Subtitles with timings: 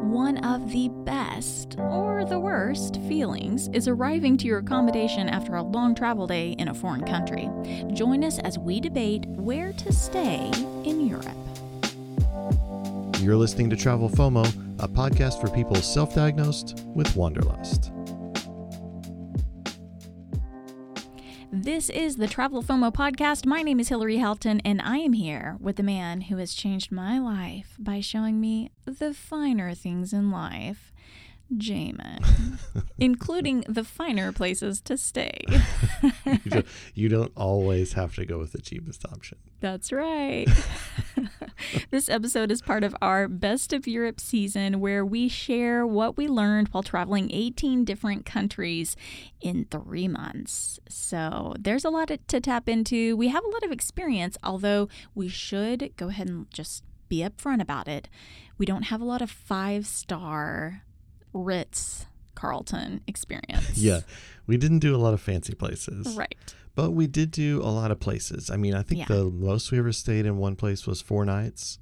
[0.00, 5.62] One of the best, or the worst, feelings is arriving to your accommodation after a
[5.62, 7.50] long travel day in a foreign country.
[7.92, 10.50] Join us as we debate where to stay
[10.84, 11.36] in Europe.
[13.20, 14.46] You're listening to Travel FOMO,
[14.82, 17.92] a podcast for people self diagnosed with wanderlust.
[21.80, 23.46] This is the Travel FOMO podcast.
[23.46, 26.92] My name is Hilarie Houghton, and I am here with the man who has changed
[26.92, 30.92] my life by showing me the finer things in life,
[31.50, 32.58] Jamin,
[32.98, 35.40] including the finer places to stay.
[36.26, 39.38] you, don't, you don't always have to go with the cheapest option.
[39.60, 40.48] That's right.
[41.90, 46.28] this episode is part of our Best of Europe season where we share what we
[46.28, 48.96] learned while traveling 18 different countries
[49.40, 50.78] in three months.
[50.88, 53.16] So there's a lot to tap into.
[53.16, 57.60] We have a lot of experience, although we should go ahead and just be upfront
[57.60, 58.08] about it.
[58.58, 60.82] We don't have a lot of five star
[61.32, 63.76] Ritz Carlton experience.
[63.76, 64.00] Yeah,
[64.46, 66.16] we didn't do a lot of fancy places.
[66.16, 66.54] Right.
[66.76, 68.48] But we did do a lot of places.
[68.48, 69.06] I mean, I think Yeah.
[69.16, 71.78] the most we ever stayed in one place was four nights.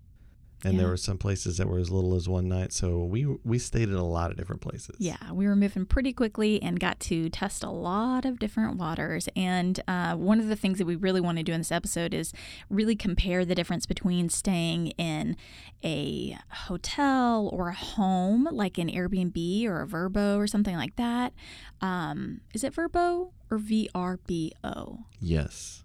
[0.64, 2.72] And there were some places that were as little as one night.
[2.72, 4.96] So we we stayed in a lot of different places.
[4.98, 9.28] Yeah, we were moving pretty quickly and got to test a lot of different waters.
[9.36, 12.12] And uh, one of the things that we really want to do in this episode
[12.12, 12.32] is
[12.68, 15.36] really compare the difference between staying in
[15.84, 21.32] a hotel or a home, like an Airbnb or a Verbo or something like that.
[21.80, 25.04] Um, is it Verbo or VRBO?
[25.20, 25.84] Yes.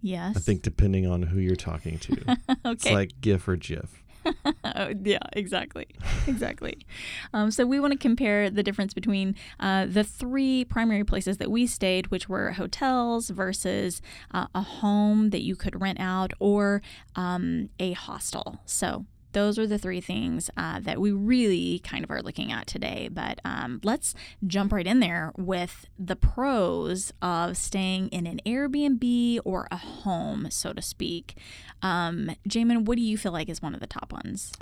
[0.00, 0.36] Yes.
[0.36, 2.38] I think depending on who you're talking to.
[2.64, 4.01] It's like GIF or GIF.
[5.04, 5.86] Yeah, exactly.
[6.26, 6.86] Exactly.
[7.32, 11.50] um, so, we want to compare the difference between uh, the three primary places that
[11.50, 14.00] we stayed, which were hotels versus
[14.32, 16.82] uh, a home that you could rent out or
[17.16, 18.60] um, a hostel.
[18.66, 22.66] So, those are the three things uh, that we really kind of are looking at
[22.66, 23.08] today.
[23.10, 24.14] But um, let's
[24.46, 30.48] jump right in there with the pros of staying in an Airbnb or a home,
[30.50, 31.36] so to speak.
[31.82, 34.52] Um, Jamin, what do you feel like is one of the top ones?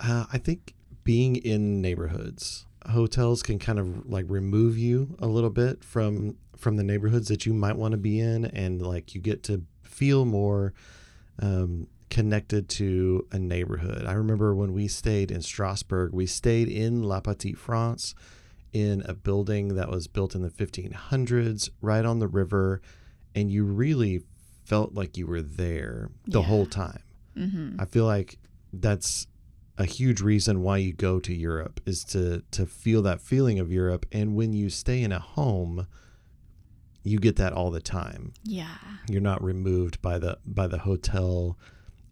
[0.00, 0.74] Uh, I think
[1.04, 6.76] being in neighborhoods, hotels can kind of like remove you a little bit from from
[6.76, 10.24] the neighborhoods that you might want to be in, and like you get to feel
[10.24, 10.74] more
[11.40, 14.04] um, connected to a neighborhood.
[14.06, 18.14] I remember when we stayed in Strasbourg, we stayed in La Petite France
[18.72, 22.80] in a building that was built in the 1500s, right on the river,
[23.34, 24.22] and you really
[24.64, 26.46] felt like you were there the Yeah.
[26.46, 27.02] whole time.
[27.36, 27.80] Mm-hmm.
[27.80, 28.38] I feel like
[28.72, 29.26] that's
[29.78, 33.70] a huge reason why you go to Europe is to to feel that feeling of
[33.72, 35.86] Europe and when you stay in a home
[37.04, 38.32] you get that all the time.
[38.42, 38.76] Yeah.
[39.08, 41.56] You're not removed by the by the hotel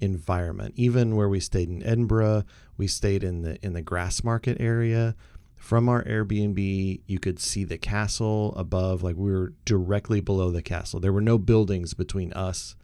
[0.01, 0.75] environment.
[0.77, 2.45] Even where we stayed in Edinburgh,
[2.77, 5.15] we stayed in the in the grass market area.
[5.57, 10.63] From our Airbnb, you could see the castle above like we were directly below the
[10.63, 11.01] castle.
[11.01, 12.77] There were no buildings between us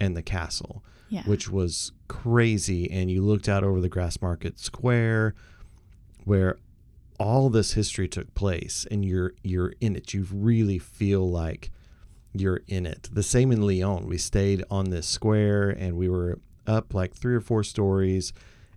[0.00, 1.24] and the castle Yeah.
[1.24, 2.90] which was crazy.
[2.90, 5.34] And you looked out over the Grass Market Square,
[6.24, 6.58] where
[7.18, 10.14] all this history took place, and you're you're in it.
[10.14, 11.70] You really feel like
[12.32, 13.08] you're in it.
[13.12, 14.06] The same in Lyon.
[14.06, 18.32] We stayed on this square, and we were up like three or four stories,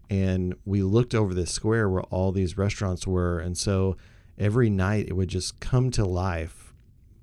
[0.09, 3.97] and we looked over this square where all these restaurants were, and so
[4.37, 6.73] every night it would just come to life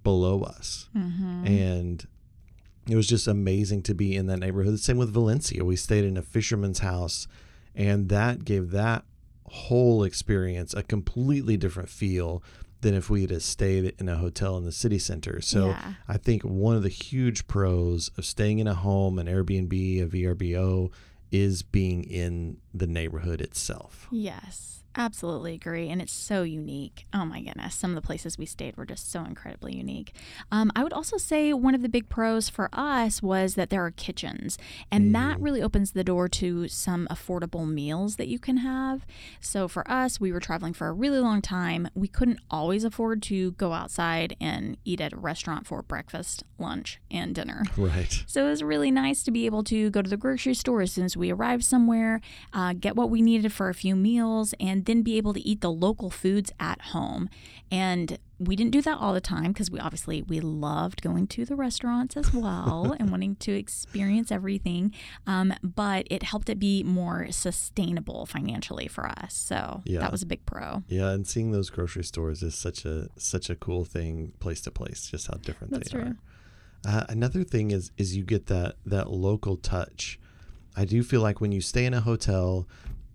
[0.03, 1.47] below us mm-hmm.
[1.47, 2.07] and
[2.89, 4.79] it was just amazing to be in that neighborhood.
[4.81, 5.65] Same with Valencia.
[5.65, 7.29] We stayed in a fisherman's house,
[7.75, 9.05] and that gave that
[9.53, 12.43] whole experience a completely different feel
[12.81, 15.41] than if we had stayed in a hotel in the city center.
[15.41, 15.95] So Yeah.
[16.09, 20.07] I think one of the huge pros of staying in a home, an Airbnb, a
[20.07, 20.91] VRBO,
[21.31, 24.09] is being in the neighborhood itself.
[24.11, 24.82] Yes.
[24.95, 25.89] Absolutely agree.
[25.89, 27.07] And it's so unique.
[27.15, 27.75] Oh my goodness.
[27.75, 30.15] Some of the places we stayed were just so incredibly unique.
[30.51, 33.85] Um, I would also say one of the big pros for us was that there
[33.85, 34.59] are kitchens,
[34.91, 39.07] and that really opens the door to some affordable meals that you can have.
[39.41, 41.89] So for us, we were traveling for a really long time.
[41.95, 47.01] We couldn't always afford to go outside and eat at a restaurant for breakfast, lunch,
[47.11, 47.63] and dinner.
[47.77, 48.23] Right.
[48.27, 50.93] So it was really nice to be able to go to the grocery store as
[50.93, 52.21] soon as we arrived somewhere,
[52.53, 55.61] uh, get what we needed for a few meals, and then be able to eat
[55.61, 57.29] the local foods at home.
[57.71, 61.45] And we didn't do that all the time because we obviously we loved going to
[61.45, 64.93] the restaurants as well and wanting to experience everything.
[65.27, 69.35] Um, but it helped it be more sustainable financially for us.
[69.35, 70.01] So Yeah.
[70.01, 70.83] that was a big pro.
[70.89, 74.71] Yeah, and seeing those grocery stores is such a such a cool thing, place to
[74.71, 76.09] place, just how different That's they true.
[76.09, 76.17] are.
[76.85, 80.19] Uh, another thing is is you get that that local touch.
[80.75, 82.67] I do feel like when you stay in a hotel,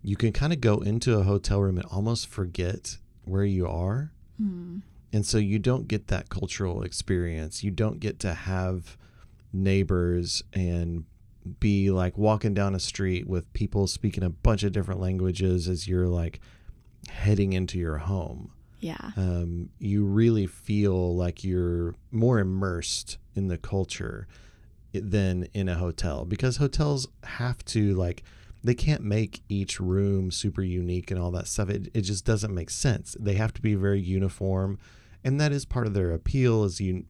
[0.02, 4.12] you can kind of go into a hotel room and almost forget where you are.
[4.38, 4.80] Hmm.
[5.14, 7.64] And so you don't get that cultural experience.
[7.64, 8.98] You don't get to have
[9.54, 11.06] neighbors and
[11.60, 15.88] be like walking down a street with people speaking a bunch of different languages as
[15.88, 16.40] you're like
[17.10, 18.52] heading into your home.
[18.80, 19.12] Yeah.
[19.16, 24.28] Um, you really feel like you're more immersed in the culture
[24.94, 28.24] than in a hotel because hotels have to like
[28.64, 31.70] they can't make each room super unique and all that stuff.
[31.70, 33.16] It, it just doesn't make sense.
[33.20, 34.80] They have to be very uniform,
[35.24, 36.64] and that is part of their appeal.
[36.64, 37.06] Is you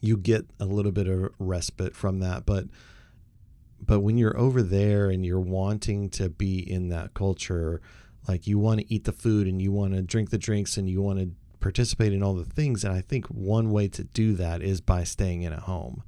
[0.00, 2.66] you get a little bit of respite from that, but
[3.80, 7.80] but when you're over there and you're wanting to be in that culture,
[8.26, 10.88] like you want to eat the food and you want to drink the drinks and
[10.88, 11.30] you want to
[11.60, 15.04] participate in all the things, and I think one way to do that is by
[15.04, 16.02] staying in a home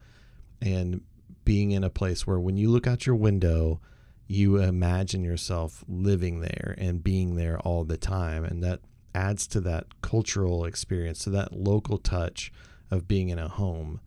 [0.60, 1.02] and
[1.44, 3.80] being in a place where when you look out your window
[4.26, 8.81] you imagine yourself living there and being there all the time and that
[9.14, 12.52] adds to that cultural experience So that local touch
[12.90, 14.00] of being in a home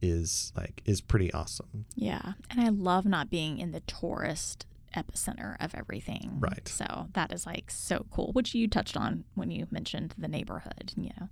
[0.00, 2.34] is like is pretty awesome Yeah.
[2.50, 6.36] And I love not being in the tourist epicenter of everything.
[6.40, 6.66] Right.
[6.68, 10.92] So that is like so cool, which you touched on when you mentioned the neighborhood,
[10.96, 11.28] you know.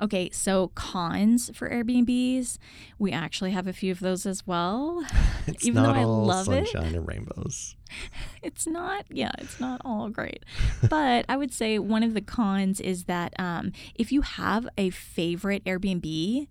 [0.00, 2.58] Okay, so cons for Airbnbs.
[2.98, 5.04] We actually have a few of those as well.
[5.46, 6.68] it's Even though not I all love it.
[6.68, 7.76] sunshine and rainbows
[8.42, 10.44] It's not, yeah, it's not all great.
[10.88, 14.90] but I would say one of the cons is that um, if you have a
[14.90, 16.46] favorite Airbnb,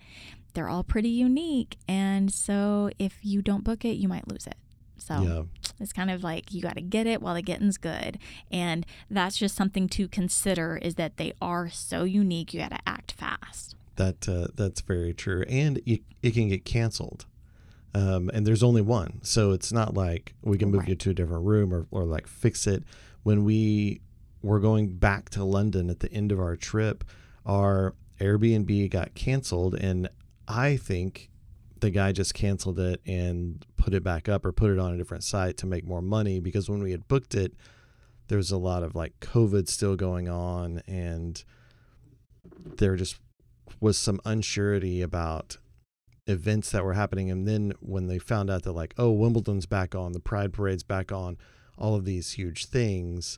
[0.53, 1.77] they're all pretty unique.
[1.87, 4.55] And so if you don't book it, you might lose it.
[4.97, 5.41] So yeah
[5.79, 8.17] it's kind of like you got to get it while the getting's good.
[8.51, 12.79] And that's just something to consider is that they are so unique, you got to
[12.87, 13.75] act fast.
[13.97, 17.25] that uh, that's very true and it, it can get canceled
[17.93, 20.89] um, and there's only one so it's not like we can move Right.
[20.89, 22.83] you to a different room or, or like fix it
[23.23, 24.01] when we
[24.43, 27.05] were going back to london at the end of our trip
[27.45, 30.09] our airbnb got canceled and
[30.47, 31.29] i think
[31.79, 34.97] the guy just canceled it and put it back up or put it on a
[34.97, 37.53] different site to make more money because when we had booked it
[38.27, 41.43] there was a lot of like covid still going on and
[42.77, 43.19] there just
[43.79, 45.57] was some unsurety about
[46.27, 47.29] events that were happening.
[47.29, 50.83] And then when they found out that like oh wimbledon's back on the pride parade's
[50.83, 51.37] back on
[51.77, 53.37] all of these huge things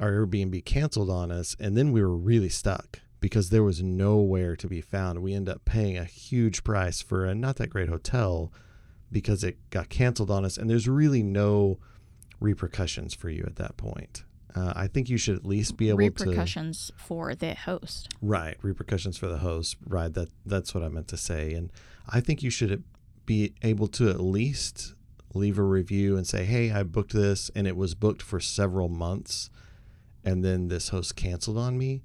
[0.00, 4.54] our airbnb canceled on us and then we were really stuck because there was nowhere
[4.54, 7.88] to be found we end up paying a huge price for a not that great
[7.88, 8.52] hotel
[9.10, 11.78] because it got canceled on us and there's really no
[12.38, 14.24] repercussions for you at that point
[14.54, 18.10] uh, i think you should at least be able to Repercussions for the host.
[18.20, 19.78] Right, repercussions for the host.
[19.86, 21.54] Right, that that's what I meant to say.
[21.54, 21.72] And
[22.06, 22.84] I think you should
[23.24, 24.92] be able to at least
[25.32, 28.90] leave a review and say, "Hey, I booked this and it was booked for several
[28.90, 29.48] months
[30.22, 32.02] and then this host canceled on me."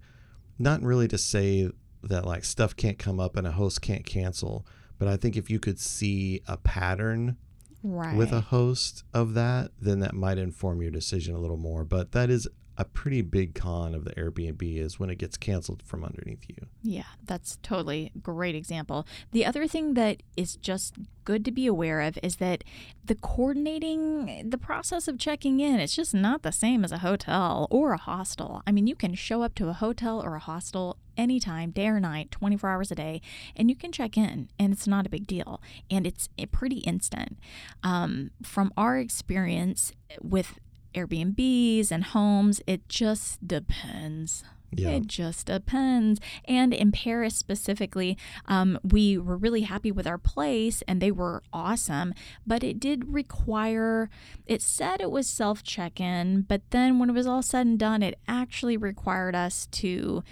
[0.59, 1.69] Not really to say
[2.03, 4.65] that like stuff can't come up and a host can't cancel,
[4.97, 7.37] but I think if you could see a pattern
[7.81, 8.17] Right.
[8.17, 11.85] with a host of that, then that might inform your decision a little more.
[11.85, 12.45] But that is
[12.79, 16.55] a pretty big con of the Airbnb is when it gets canceled from underneath you.
[16.81, 19.05] Yeah, that's totally great example.
[19.31, 20.95] The other thing that is just
[21.25, 22.63] good to be aware of is that
[23.03, 27.67] the coordinating the process of checking in, it's just not the same as a hotel
[27.69, 28.63] or a hostel.
[28.65, 31.99] I mean, you can show up to a hotel or a hostel anytime, day or
[31.99, 33.21] night, 24 hours a day,
[33.57, 35.61] and you can check in, and it's not a big deal.
[35.91, 37.37] And it's eh, pretty instant.
[37.83, 40.57] Um, from our experience with
[40.93, 44.43] Airbnbs and homes, it just depends.
[44.71, 44.89] Yeah.
[44.89, 46.19] It just depends.
[46.45, 51.41] And in Paris specifically, um, we were really happy with our place and they were
[51.51, 52.13] awesome,
[52.45, 54.09] but it did require,
[54.45, 57.79] it said it was self check in, but then when it was all said and
[57.79, 60.23] done, it actually required us to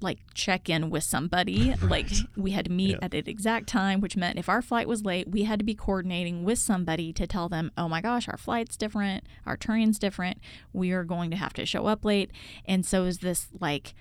[0.00, 1.74] like check in with somebody.
[1.88, 5.04] Like we had to meet at an exact time, which meant if our flight was
[5.04, 8.36] late, we had to be coordinating with somebody to tell them, oh my gosh, our
[8.36, 10.38] flight's different, our train's different,
[10.74, 12.30] we are going to have to show up late.
[12.66, 13.94] And so is this like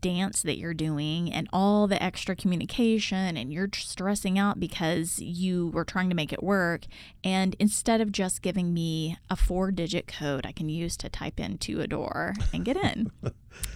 [0.00, 5.68] dance that you're doing and all the extra communication and you're stressing out because you
[5.68, 6.86] were trying to make it work
[7.22, 11.38] and instead of just giving me a four digit code I can use to type
[11.38, 13.10] into a door and get in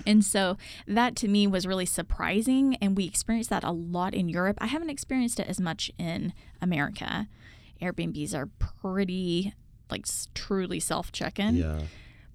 [0.07, 2.77] and so that to me was really surprising.
[2.77, 4.59] And we experienced that a lot in Europe.
[4.61, 7.29] I haven't experienced it as much in America.
[7.81, 9.55] Airbnbs are pretty
[9.91, 11.57] like truly self check in.
[11.57, 11.81] Yeah.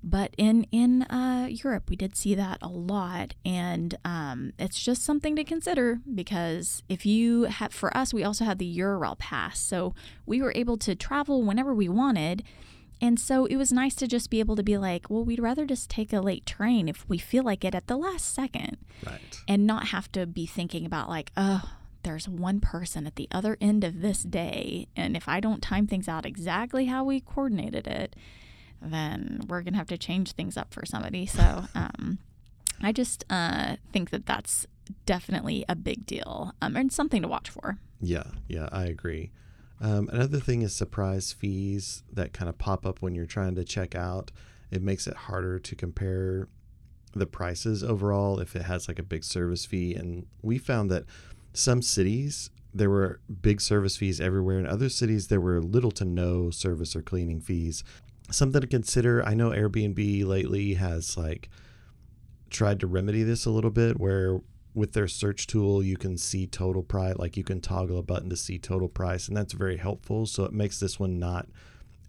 [0.03, 5.03] But in in uh, Europe, we did see that a lot, and um, it's just
[5.03, 9.59] something to consider because if you have, for us, we also had the Eurail pass,
[9.59, 9.95] so
[10.25, 12.43] we were able to travel whenever we wanted,
[13.01, 15.65] And so it was nice to just be able to be like, well, we'd rather
[15.65, 19.41] just take a late train if we feel like it at the last second Right.
[19.47, 21.63] and not have to be thinking about, like, oh,
[22.03, 24.87] there's one person at the other end of this day.
[24.95, 28.15] And if I don't time things out exactly how we coordinated it,
[28.83, 31.25] then we're going to have to change things up for somebody.
[31.25, 32.19] So um,
[32.81, 34.67] I just uh, think that that's
[35.05, 37.77] definitely a big deal um, and something to watch for.
[38.01, 39.31] Yeah, yeah, I agree.
[39.79, 43.63] Um, another thing is surprise fees that kind of pop up when you're trying to
[43.63, 44.31] check out.
[44.71, 46.47] It makes it harder to compare
[47.13, 49.93] the prices overall if it has like a big service fee.
[49.93, 51.03] And we found that
[51.53, 54.57] some cities there were big service fees everywhere.
[54.57, 57.83] In other cities, there were little to no service or cleaning fees.
[58.33, 59.23] Something to consider.
[59.25, 61.49] I know Airbnb lately has like
[62.49, 64.39] tried to remedy this a little bit where
[64.75, 68.29] with their search tool you can see total price like you can toggle a button
[68.29, 71.47] to see total price and that's very helpful so it makes this one not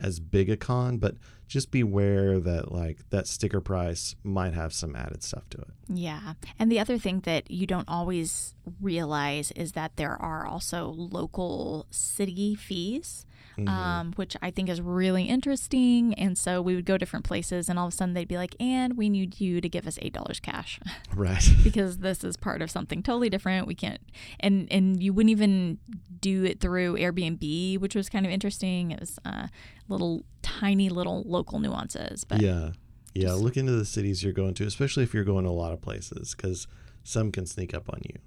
[0.01, 1.15] as big a con but
[1.47, 6.35] just beware that like that sticker price might have some added stuff to it Yeah.
[6.59, 11.87] And the other thing that you don't always realize is that there are also local
[11.91, 13.27] city fees,
[13.67, 16.15] um, which I think is really interesting.
[16.15, 18.55] And so we would go different places, and all of a sudden they'd be like,
[18.61, 20.81] and we need you to give us $8 cash
[21.15, 23.67] right because this is part of something totally different.
[23.67, 24.01] We can't,
[24.41, 25.79] and, and you wouldn't even
[26.21, 28.91] do it through Airbnb, which was kind of interesting.
[28.91, 29.49] It was uh,
[29.89, 32.25] little tiny little local nuances.
[32.25, 32.71] But yeah
[33.15, 35.53] yeah just- look into the cities you're going to especially if you're going to a
[35.53, 36.67] lot of places because
[37.05, 38.19] some can sneak up on you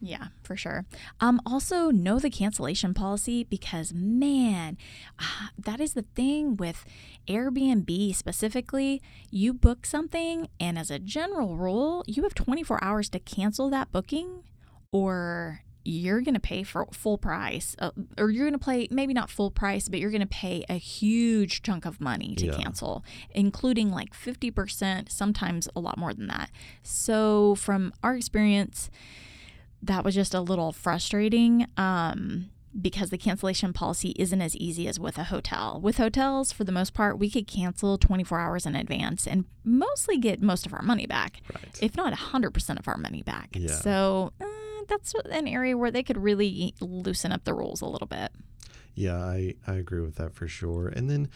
[0.00, 0.84] Yeah, for sure.
[1.20, 4.76] Um, also, know the cancellation policy because, man,
[5.58, 6.84] that is the thing with
[7.26, 9.02] Airbnb specifically.
[9.30, 13.90] You book something, and as a general rule, you have 24 hours to cancel that
[13.92, 14.44] booking,
[14.92, 19.14] or you're going to pay for full price, uh, or you're going to pay maybe
[19.14, 22.52] not full price, but you're going to pay a huge chunk of money to Yeah.
[22.56, 26.50] cancel, including like 50%, sometimes a lot more than that.
[26.82, 28.90] So, from our experience,
[29.82, 34.98] that was just a little frustrating um, because the cancellation policy isn't as easy as
[35.00, 35.80] with a hotel.
[35.80, 40.18] With hotels, for the most part, we could cancel 24 hours in advance and mostly
[40.18, 43.50] get most of our money back, right if not 100% of our money back.
[43.54, 43.72] Yeah.
[43.72, 44.44] So uh,
[44.88, 48.32] that's an area where they could really loosen up the rules a little bit.
[48.94, 50.88] Yeah, I, I agree with that for sure.
[50.88, 51.28] And then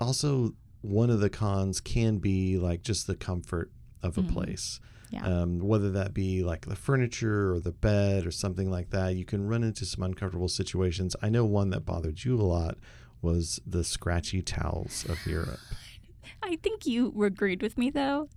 [0.00, 3.70] also, one of the cons can be like just the comfort
[4.02, 4.32] of a Mhm.
[4.32, 4.80] place.
[5.10, 5.26] Yeah.
[5.26, 9.24] Um, whether that be like the furniture or the bed or something like that, you
[9.24, 11.16] can run into some uncomfortable situations.
[11.20, 12.78] I know one that bothered you a lot
[13.20, 15.58] was the scratchy towels of Europe.
[16.42, 18.28] I think you agreed with me though,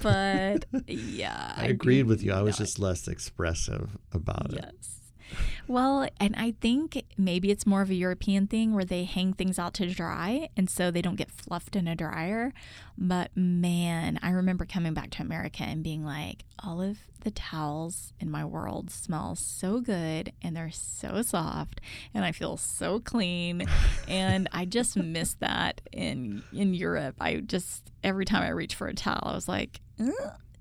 [0.00, 1.54] but yeah.
[1.56, 2.32] I agreed do with you.
[2.32, 4.64] I was just less expressive about it.
[4.64, 4.96] Yes.
[5.68, 9.58] Well, and I think maybe it's more of a European thing where they hang things
[9.58, 12.52] out to dry and so they don't get fluffed in a dryer.
[12.96, 18.12] But man, I remember coming back to America and being like, all of the towels
[18.20, 21.80] in my world smell so good and they're so soft
[22.14, 23.66] and I feel so clean.
[24.06, 27.16] and I just miss that in in Europe.
[27.20, 30.12] I just every time I reach for a towel, I was like, "Ugh,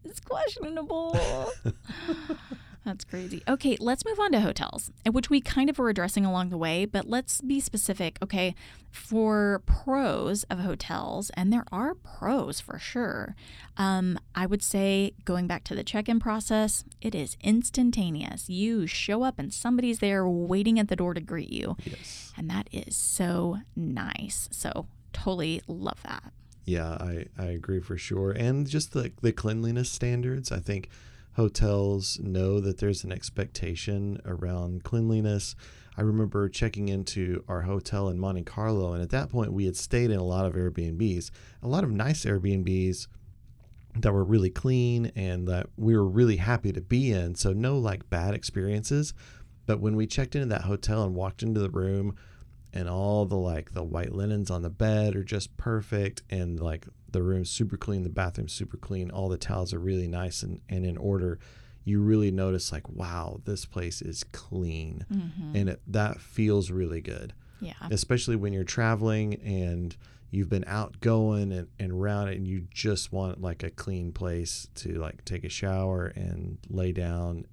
[0.04, 1.16] it's questionable.
[2.86, 3.42] That's crazy.
[3.48, 6.86] Okay, let's move on to hotels, which we kind of were addressing along the way,
[6.86, 8.18] but let's be specific.
[8.22, 8.54] Okay,
[8.92, 13.36] for pros of hotels, and there are pros for sure,
[13.76, 18.50] um, I would say going back to the check in process, it is instantaneous.
[18.50, 22.32] You show up and somebody's there waiting at the door to greet you, Yes.
[22.38, 24.48] and that is so nice.
[24.52, 26.32] So, totally love that.
[26.66, 28.32] Yeah, I, I agree for sure.
[28.32, 30.90] And just the, the cleanliness standards, I think
[31.36, 35.56] hotels know that there's an expectation around cleanliness.
[35.98, 39.76] I remember checking into our hotel in Monte Carlo, and at that point, we had
[39.76, 43.08] stayed in a lot of Airbnbs, a lot of nice Airbnbs
[43.98, 47.36] that were really clean and that we were really happy to be in.
[47.36, 49.14] So, no like bad experiences.
[49.66, 52.16] But when we checked into that hotel and walked into the room,
[52.76, 56.86] and all the like the white linens on the bed are just perfect and like
[57.12, 60.60] the room's super clean the bathroom's super clean all the towels are really nice and,
[60.70, 61.40] and in order
[61.86, 65.56] you really notice like wow this place is clean Mm-hmm.
[65.56, 67.74] and it, that feels really good Yeah.
[67.90, 69.96] especially when you're traveling and
[70.32, 74.12] you've been out going and, and around it and you just want like a clean
[74.12, 77.46] place to like take a shower and lay down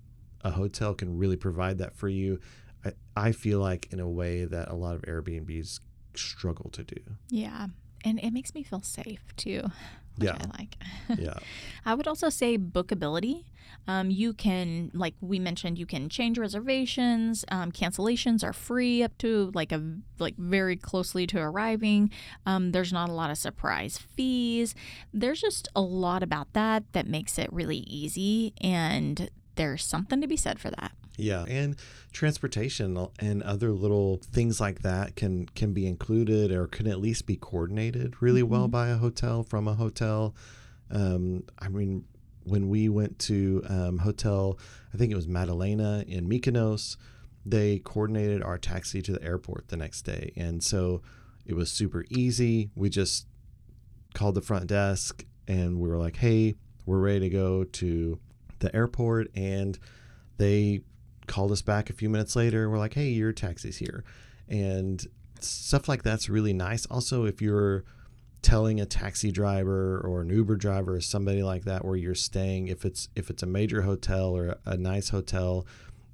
[0.45, 2.41] a hotel can really provide that for you
[2.85, 5.81] I, I feel like in a way that a lot of airbnbs
[6.15, 7.69] struggle to do Yeah.
[8.05, 9.63] And it makes me feel safe too.
[10.17, 10.37] which Yeah.
[10.41, 10.77] I like.
[11.19, 11.35] Yeah.
[11.87, 13.45] I would also say bookability.
[13.89, 17.45] Um, you can, like we mentioned, you can change reservations.
[17.51, 19.83] Um, cancellations are free up to like a
[20.19, 22.11] like very closely to arriving.
[22.45, 24.75] Um, there's not a lot of surprise fees.
[25.15, 30.27] There's just a lot about that that makes it really easy, and there's something to
[30.27, 30.93] be said for that.
[31.17, 31.77] Yeah, and
[32.13, 37.27] transportation and other little things like that can can be included or can at least
[37.27, 40.35] be coordinated really well by a hotel from a hotel.
[40.91, 42.05] Um, I mean,
[42.45, 44.59] when we went to um, hotel,
[44.93, 46.97] I think it was Madalena in Mykonos,
[47.45, 51.03] they coordinated our taxi to the airport the next day, and so
[51.45, 52.71] it was super easy.
[52.75, 53.27] We just
[54.15, 56.55] called the front desk and we were like, "Hey,
[56.87, 58.19] we're ready to go to
[58.61, 59.79] the airport," and
[60.39, 60.83] they
[61.27, 62.69] called us back a few minutes later.
[62.69, 64.05] We're like, hey, your taxi's here.
[64.49, 65.05] And
[65.41, 66.87] stuff like that's really nice.
[66.87, 67.85] Also, if you're
[68.43, 72.69] telling a taxi driver or an Uber driver or somebody like that where you're staying,
[72.69, 75.67] if it's if it's a major hotel or a nice hotel,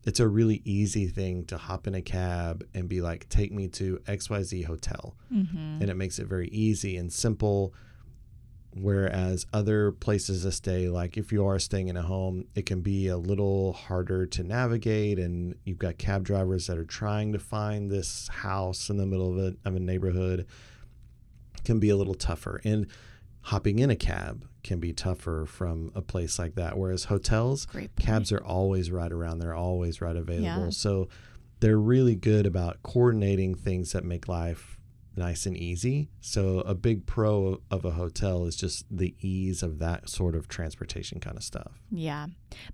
[0.04, 3.68] it's a really easy thing to hop in a cab and be like, take me
[3.68, 5.16] to XYZ hotel.
[5.32, 5.82] Mm-hmm.
[5.82, 7.74] And it makes it very easy and simple.
[8.80, 12.80] Whereas other places to stay, like if you are staying in a home, it can
[12.80, 17.38] be a little harder to navigate, and you've got cab drivers that are trying to
[17.38, 20.46] find this house in the middle of a, of a neighborhood.
[21.64, 22.86] Can be a little tougher, and
[23.42, 26.78] hopping in a cab can be tougher from a place like that.
[26.78, 27.66] Whereas hotels,
[27.98, 30.64] cabs are always right around; they're always right available.
[30.64, 30.70] Yeah.
[30.70, 31.08] So
[31.60, 34.77] they're really good about coordinating things that make life
[35.18, 36.08] nice and easy.
[36.20, 40.48] So a big pro of a hotel is just the ease of that sort of
[40.48, 41.80] transportation kind of stuff.
[41.90, 42.28] Yeah.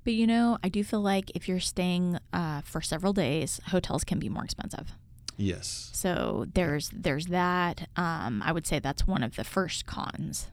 [0.05, 4.05] But you know, I do feel like if you're staying uh, for several days, hotels
[4.05, 4.93] can be more expensive.
[5.37, 5.91] Yes.
[5.93, 7.89] So there's there's that.
[7.97, 10.49] Um, I would say that's one of the first cons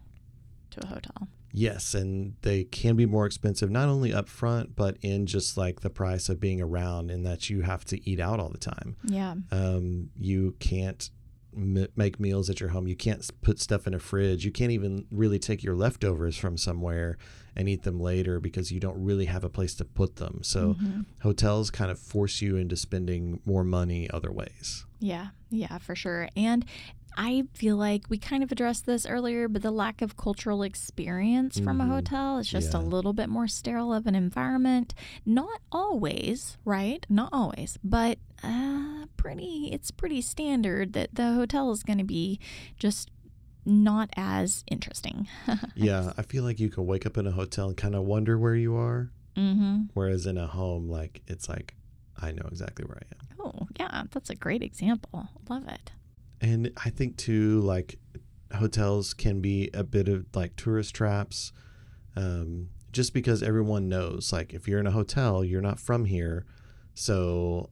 [0.71, 1.27] to a hotel.
[1.53, 5.81] Yes, and they can be more expensive not only up front but in just like
[5.81, 8.95] the price of being around in that you have to eat out all the time.
[9.03, 9.36] Yeah.
[9.51, 11.10] Um, you can't
[11.55, 12.88] m- make meals at your home.
[12.88, 14.46] You can't put stuff in a fridge.
[14.46, 17.17] You can't even really take your leftovers from somewhere
[17.55, 20.39] and eat them later because you don't really have a place to put them.
[20.43, 21.05] So Mhm.
[21.22, 24.85] hotels kind of force you into spending more money other ways.
[25.00, 26.29] Yeah, yeah, for sure.
[26.35, 26.64] And
[27.17, 31.59] I feel like we kind of addressed this earlier, but the lack of cultural experience
[31.59, 31.89] from a Mhm.
[31.89, 34.93] hotel is just a little bit more sterile of an environment.
[35.25, 37.05] Not always, right?
[37.09, 39.69] Not always, but uh, pretty.
[39.71, 42.39] It's pretty standard that the hotel is going to be
[42.79, 43.11] just
[43.65, 45.27] not as interesting.
[45.75, 48.37] yeah, I feel like you can wake up in a hotel and kind of wonder
[48.39, 49.83] where you are, mm-hmm.
[49.93, 51.75] whereas in a home, like it's like
[52.19, 53.37] I know exactly where I am.
[53.45, 55.29] Oh, yeah, that's a great example.
[55.50, 55.91] Love it.
[56.41, 57.99] And I think too, like
[58.55, 61.53] hotels can be a bit of like tourist traps,
[62.15, 66.45] um, just because everyone knows, like if you're in a hotel, you're not from here,
[66.93, 67.69] so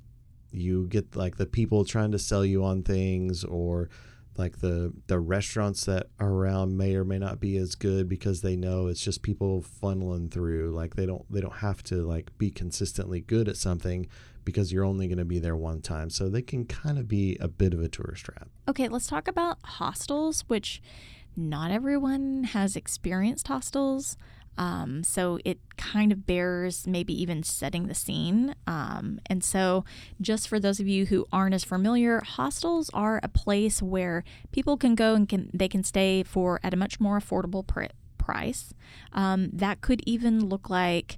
[0.51, 3.89] you get like the people trying to sell you on things or
[4.37, 8.41] like the the restaurants that are around may or may not be as good because
[8.41, 10.71] they know it's just people funneling through.
[10.71, 14.07] Like they don't they don't have to like be consistently good at something
[14.45, 17.37] because you're only going to be there one time so they can kind of be
[17.39, 20.79] a bit of a tourist trap Okay, let's talk about hostels, which
[21.35, 24.15] not everyone has experienced hostels.
[24.59, 28.53] Um, so it kind of bears maybe even setting the scene.
[28.67, 29.85] Um, and so,
[30.21, 34.77] just for those of you who aren't as familiar, hostels are a place where people
[34.77, 37.85] can go and can they can stay for at a much more affordable pr-
[38.19, 38.73] price.
[39.13, 41.17] Um, that could even look like,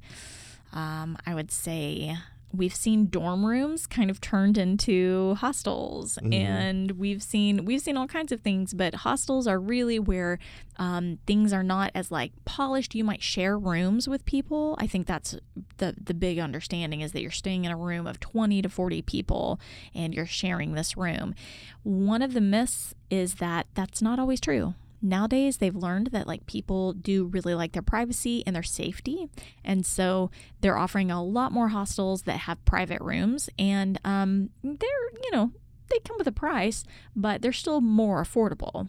[0.71, 2.15] um, I would say,
[2.53, 6.33] we've seen dorm rooms kind of turned into hostels Mhm.
[6.33, 10.37] and we've seen we've seen all kinds of things but hostels are really where
[10.77, 12.95] um, things are not as like polished.
[12.95, 14.75] You might share rooms with people.
[14.79, 15.35] I think that's
[15.77, 19.01] the the big understanding is that you're staying in a room of 20 to 40
[19.03, 19.59] people
[19.93, 21.35] and you're sharing this room.
[21.83, 26.45] One of the myths is that that's not always true nowadays they've learned that like
[26.45, 29.27] people do really like their privacy and their safety
[29.63, 30.29] and so
[30.61, 35.51] they're offering a lot more hostels that have private rooms and um, they're you know
[35.89, 36.83] they come with a price
[37.15, 38.87] but they're still more affordable.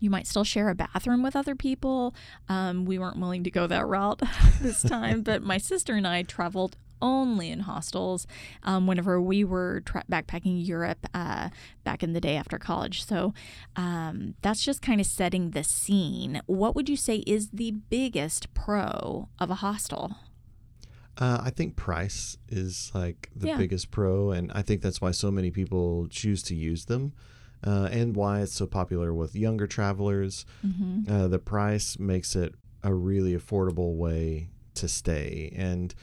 [0.00, 2.12] You might still share a bathroom with other people.
[2.48, 4.20] Um, we weren't willing to go that route
[4.60, 8.26] this time but my sister and i traveled only in hostels
[8.62, 11.50] um, whenever we were tra- backpacking Europe uh,
[11.84, 13.04] back in the day after college.
[13.04, 13.34] So
[13.76, 16.40] um, that's just kind of setting the scene.
[16.46, 20.16] What would you say is the biggest pro of a hostel?
[21.18, 23.58] Uh, I think price is like the Yeah.
[23.58, 27.12] biggest pro, and I think that's why so many people choose to use them.
[27.64, 30.44] uh, and why it's so popular with younger travelers.
[30.66, 31.08] Mm-hmm.
[31.08, 35.52] Uh, the price makes it a really affordable way to stay.
[35.56, 35.94] And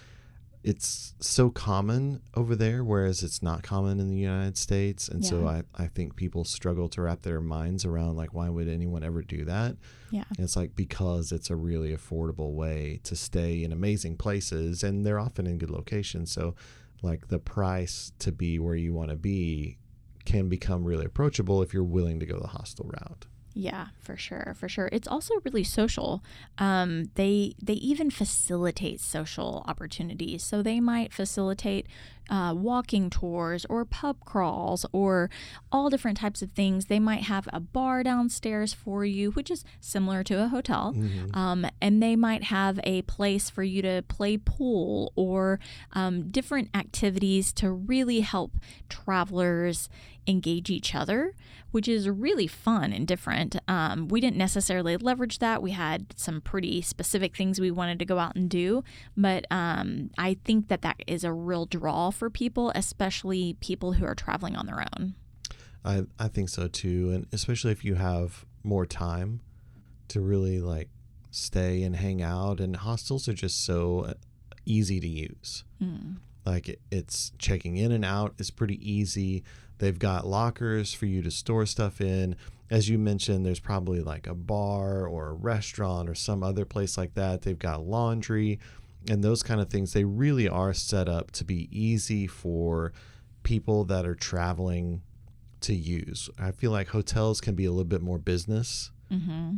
[0.61, 5.07] it's so common over there, whereas it's not common in the United States.
[5.07, 8.67] And so I, I think people struggle to wrap their minds around, like, why would
[8.67, 9.77] anyone ever do that?
[10.11, 10.25] Yeah.
[10.29, 15.05] And it's like because it's a really affordable way to stay in amazing places and
[15.05, 16.31] they're often in good locations.
[16.31, 16.55] So,
[17.01, 19.77] like, the price to be where you want to be
[20.25, 23.27] can become really approachable if you're willing to go the hostel route.
[23.53, 24.89] Yeah, for sure, for sure.
[24.91, 26.23] It's also really social.
[26.59, 30.43] Um, they they even facilitate social opportunities.
[30.43, 31.87] So they might facilitate
[32.29, 35.29] uh, walking tours or pub crawls or
[35.71, 36.85] all different types of things.
[36.85, 40.95] They might have a bar downstairs for you, which is similar to a hotel.
[41.33, 45.59] Um, and they might have a place for you to play pool or
[45.93, 48.57] um, different activities to really help
[48.89, 49.89] travelers
[50.27, 51.33] engage each other,
[51.71, 53.55] which is really fun and different.
[53.67, 55.63] Um, we didn't necessarily leverage that.
[55.63, 58.83] We had some pretty specific things we wanted to go out and do,
[59.17, 64.05] but um, I think that that is a real draw for people, especially people who
[64.05, 65.15] are traveling on their own.
[65.83, 67.11] I, I think so too.
[67.11, 69.39] And especially if you have more time
[70.09, 70.89] to really like
[71.31, 72.59] stay and hang out.
[72.59, 74.13] And hostels are just so uh,
[74.65, 75.63] easy to use.
[75.81, 76.17] Mm.
[76.45, 79.43] Like it, it's checking in and out is pretty easy.
[79.77, 82.35] They've got lockers for you to store stuff in.
[82.69, 86.97] As you mentioned, there's probably like a bar or a restaurant or some other place
[86.97, 87.43] like that.
[87.43, 88.59] They've got laundry
[89.07, 89.93] and those kind of things.
[89.93, 92.91] They really are set up to be easy for
[93.43, 95.01] people that are traveling
[95.61, 96.29] to use.
[96.39, 99.57] I feel like hotels can be a little bit more business hmm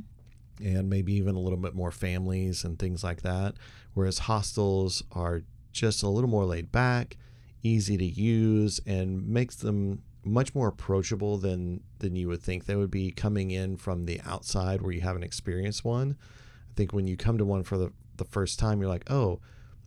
[0.64, 3.56] and maybe even a little bit more families and things like that.
[3.96, 7.18] Whereas hostels are just a little more laid back,
[7.64, 12.76] easy to use, and makes them much more approachable than than you would think they
[12.76, 16.16] would be coming in from the outside where you haven't experienced one.
[16.70, 17.92] I think when you come to one for the,
[18.24, 19.40] the first time, you're like, oh,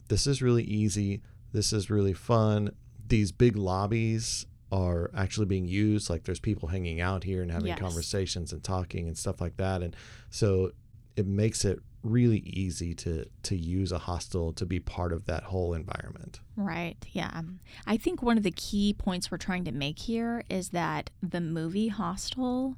[0.09, 1.23] this is really easy.
[1.53, 2.71] This is really fun.
[3.07, 6.11] These big lobbies are actually being used.
[6.11, 7.79] Like there's people hanging out here and having Yes.
[7.79, 9.83] conversations and talking and stuff like that.
[9.83, 9.95] And
[10.31, 10.73] so
[11.17, 15.45] it makes it really easy to to use a hostel to be part of that
[15.45, 16.41] whole environment.
[16.57, 16.97] Right.
[17.13, 17.41] Yeah.
[17.87, 21.41] I think one of the key points we're trying to make here is that the
[21.41, 22.77] movie Hostel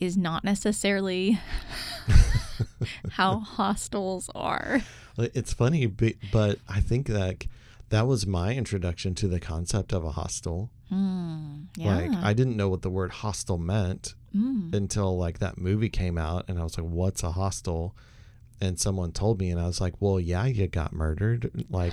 [0.00, 1.38] is not necessarily
[3.10, 4.80] how hostels are.
[5.18, 7.46] It's funny, but, but I think that
[7.90, 10.70] that was my introduction to the concept of a hostel.
[10.92, 11.96] Mm, yeah.
[11.96, 14.74] Like I didn't know what the word hostel meant Mm.
[14.74, 17.94] until like that movie came out and I was like, What's a hostel?
[18.60, 21.52] And someone told me and I was like, Well, yeah, you got murdered.
[21.70, 21.92] Like,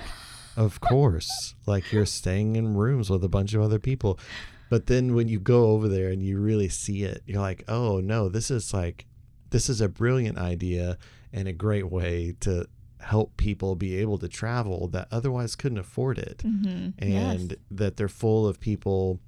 [0.56, 1.54] of course.
[1.66, 4.18] Like you're staying in rooms with a bunch of other people.
[4.70, 8.00] But then when you go over there and you really see it, you're like, Oh
[8.00, 9.06] no, this is like
[9.52, 10.98] this is a brilliant idea
[11.32, 12.66] and a great way to
[13.00, 16.42] help people be able to travel that otherwise couldn't afford it.
[16.42, 19.20] Hmm and that they're full of people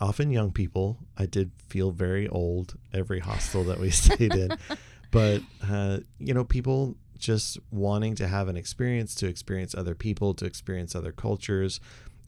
[0.00, 0.98] often young people.
[1.16, 4.56] I did feel very old every hostel that we stayed in.
[5.10, 10.34] But uh, you know people just wanting to have an experience to experience other people
[10.34, 11.80] to experience other cultures.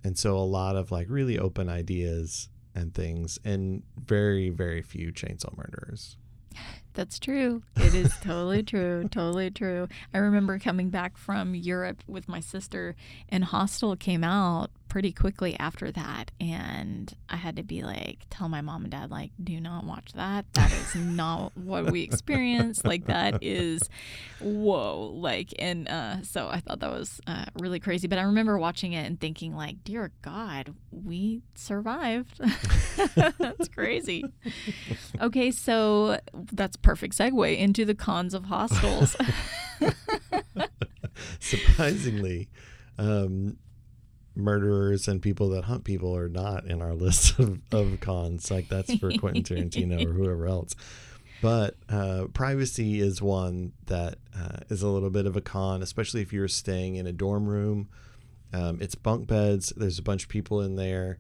[0.05, 5.11] And so a lot of like really open ideas and things and very very few
[5.11, 6.19] chainsaw murderers
[6.97, 7.63] That's true.
[7.77, 9.07] It is totally true.
[9.11, 9.87] Totally true.
[10.15, 12.97] I remember coming back from Europe with my sister,
[13.29, 16.31] and Hostel came out pretty quickly after that.
[16.41, 20.13] And I had to be like, tell my mom and dad, like, do not watch
[20.15, 20.47] that.
[20.55, 22.85] That is not what we experienced.
[22.85, 23.89] Like, that is,
[24.41, 25.13] whoa.
[25.15, 28.09] Like, and uh, so I thought that was uh, really crazy.
[28.09, 32.41] But I remember watching it and thinking, like, dear God, we survived.
[33.39, 34.25] That's crazy.
[35.21, 36.19] Okay, so
[36.53, 39.17] that's perfect segue into the cons of hostels.
[41.41, 42.49] surprisingly
[42.99, 43.57] um,
[44.37, 48.51] murderers and people that hunt people are not in our list of, of cons.
[48.51, 50.75] Like that's for quentin tarantino or whoever else.
[51.43, 56.23] But uh, privacy is one that uh, is a little bit of a con especially
[56.23, 57.89] if you're staying in a dorm room.
[58.53, 59.73] Um, it's bunk beds.
[59.77, 61.19] There's a bunch of people in there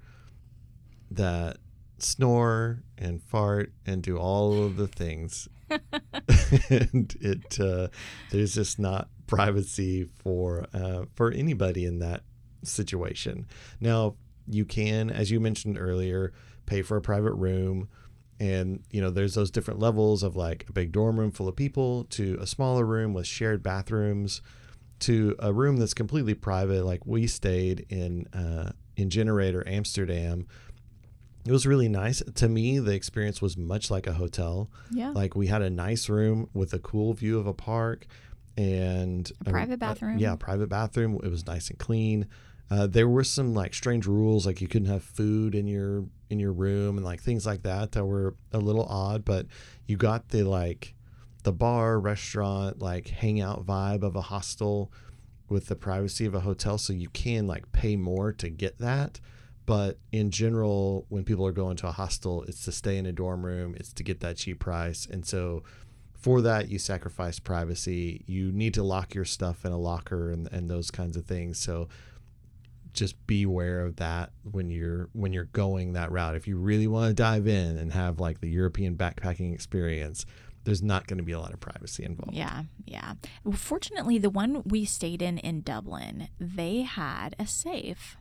[1.11, 1.59] that
[1.99, 5.49] snore and fart and do all of the things.
[6.71, 7.89] And it uh,
[8.31, 12.23] there's just not privacy for uh, for anybody in that
[12.69, 13.47] situation.
[13.81, 14.15] Now
[14.49, 16.33] you can, as you mentioned earlier,
[16.67, 17.89] pay for a private room,
[18.39, 21.57] and you know there's those different levels of like a big dorm room full of
[21.57, 24.43] people to a smaller room with shared bathrooms
[25.01, 26.85] to a room that's completely private.
[26.85, 30.47] Like we stayed in uh, in Generator, Amsterdam,
[31.45, 32.23] it was really nice.
[32.37, 34.71] To me, the experience was much like a hotel.
[34.91, 35.11] Yeah.
[35.11, 38.07] Like we had a nice room with a cool view of a park
[38.57, 40.19] and A private bathroom.
[40.19, 41.21] yeah, private bathroom.
[41.23, 42.27] It was nice and clean.
[42.71, 46.41] Uh, there were some like strange rules, like you couldn't have food in your in
[46.41, 49.25] your room and like things like that that were a little odd.
[49.25, 49.47] But
[49.87, 50.95] you got the like
[51.45, 54.93] the bar, restaurant, like hangout vibe of a hostel
[55.49, 56.77] with the privacy of a hotel.
[56.77, 59.21] So you can like pay more to get that.
[59.65, 63.13] But in general, when people are going to a hostel, it's to stay in a
[63.13, 65.07] dorm room, it's to get that cheap price.
[65.11, 65.65] And so
[66.15, 68.25] for that, you sacrifice privacy.
[68.27, 71.59] You need to lock your stuff in a locker and, and those kinds of things.
[71.59, 71.89] So
[72.97, 76.35] just beware of that when you're when you're going that route.
[76.35, 80.27] If you really want to dive in and have like the European backpacking experience,
[80.65, 82.35] there's not going to be a lot of privacy involved.
[82.37, 83.15] Yeah, yeah.
[83.45, 88.17] Well, fortunately, the one we stayed in in Dublin, they had a safe.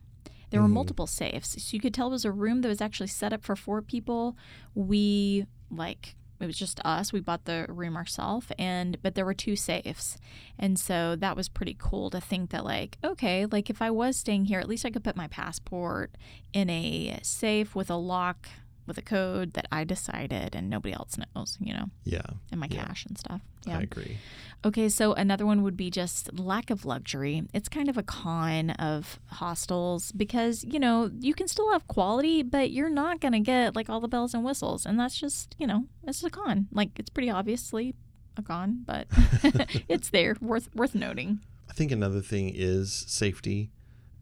[0.51, 0.73] There were Mhm.
[0.73, 3.43] multiple safes, so you could tell it was a room that was actually set up
[3.43, 4.37] for four people.
[4.75, 7.11] We like it was just us.
[7.11, 10.17] We bought the room ourselves, and but there were two safes,
[10.57, 14.15] and so that was pretty cool to think that like okay, like if I was
[14.15, 16.11] staying here, at least I could put my passport
[16.53, 18.47] in a safe with a lock
[18.87, 22.21] with a code that I decided and nobody else knows, you know, Yeah,
[22.51, 22.85] and my Yeah.
[22.85, 23.41] cash and stuff.
[23.65, 23.79] Yeah.
[23.79, 24.17] I agree.
[24.63, 27.43] Okay, so another one would be just lack of luxury.
[27.53, 32.43] It's kind of a con of hostels because, you know, you can still have quality,
[32.43, 34.85] but you're not going to get like all the bells and whistles.
[34.85, 36.67] And that's just, you know, it's a con.
[36.71, 37.95] Like it's pretty obviously
[38.37, 39.07] a con, but
[39.89, 41.39] it's there, worth worth noting.
[41.69, 43.71] I think another thing is safety.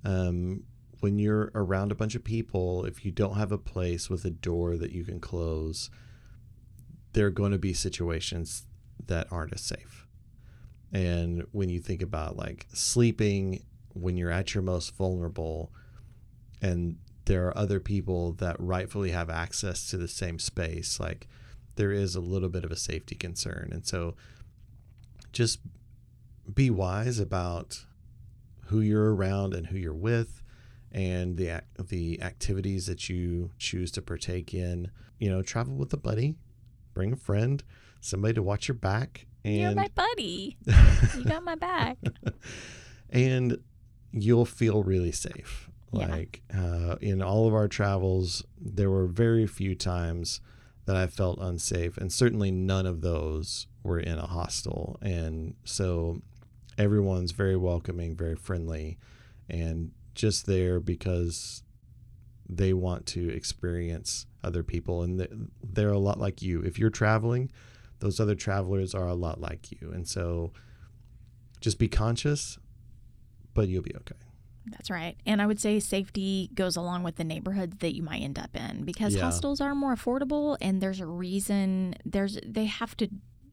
[0.06, 0.63] Um,
[1.03, 4.29] when you're around a bunch of people, if you don't have a place with a
[4.29, 5.89] door that you can close,
[7.11, 8.63] there are going to be situations
[9.07, 10.07] that aren't as safe.
[10.93, 15.73] And when you think about like sleeping when you're at your most vulnerable,
[16.61, 21.27] and there are other people that rightfully have access to the same space, like
[21.75, 23.71] there is a little bit of a safety concern.
[23.73, 24.15] And so
[25.33, 25.59] just
[26.53, 27.83] be wise about
[28.67, 30.42] who you're around and who you're with
[30.93, 34.91] and the the activities that you choose to partake in.
[35.19, 36.36] You know, travel with a buddy,
[36.93, 37.63] bring a friend,
[38.01, 40.58] somebody to watch your back You're my buddy.
[41.17, 41.97] You got my back.
[43.10, 43.58] and
[44.12, 45.69] you'll feel really safe.
[45.91, 46.08] Yeah.
[46.08, 50.41] Like uh, in all of our travels, there were very few times
[50.86, 54.97] that I felt unsafe, and certainly none of those were in a hostel.
[55.01, 56.21] And so
[56.77, 58.97] everyone's very welcoming, very friendly,
[59.49, 61.63] and just there because
[62.47, 65.02] they want to experience other people.
[65.02, 66.62] And they're a lot like you.
[66.62, 67.52] If you're traveling,
[67.99, 69.91] those other travelers are a lot like you.
[69.93, 70.52] And so
[71.62, 72.58] just be conscious,
[73.54, 74.15] but you'll be okay.
[74.67, 75.17] That's right.
[75.26, 78.56] And I would say safety goes along with the neighborhood that you might end up
[78.56, 79.23] in because Yeah.
[79.23, 83.10] hostels are more affordable and there's a reason there's they have to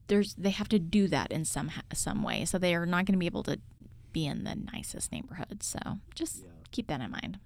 [0.07, 2.45] there's they have to do that in some some way.
[2.45, 3.59] So they are not going to be able to
[4.13, 5.63] be in the nicest neighborhood.
[5.63, 5.79] So
[6.15, 7.39] just keep that in mind.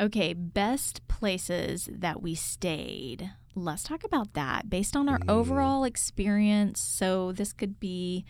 [0.00, 3.30] Okay, best places that we stayed.
[3.54, 5.30] Let's talk about that based on our Mm.
[5.30, 6.80] overall experience.
[6.80, 8.24] So this could be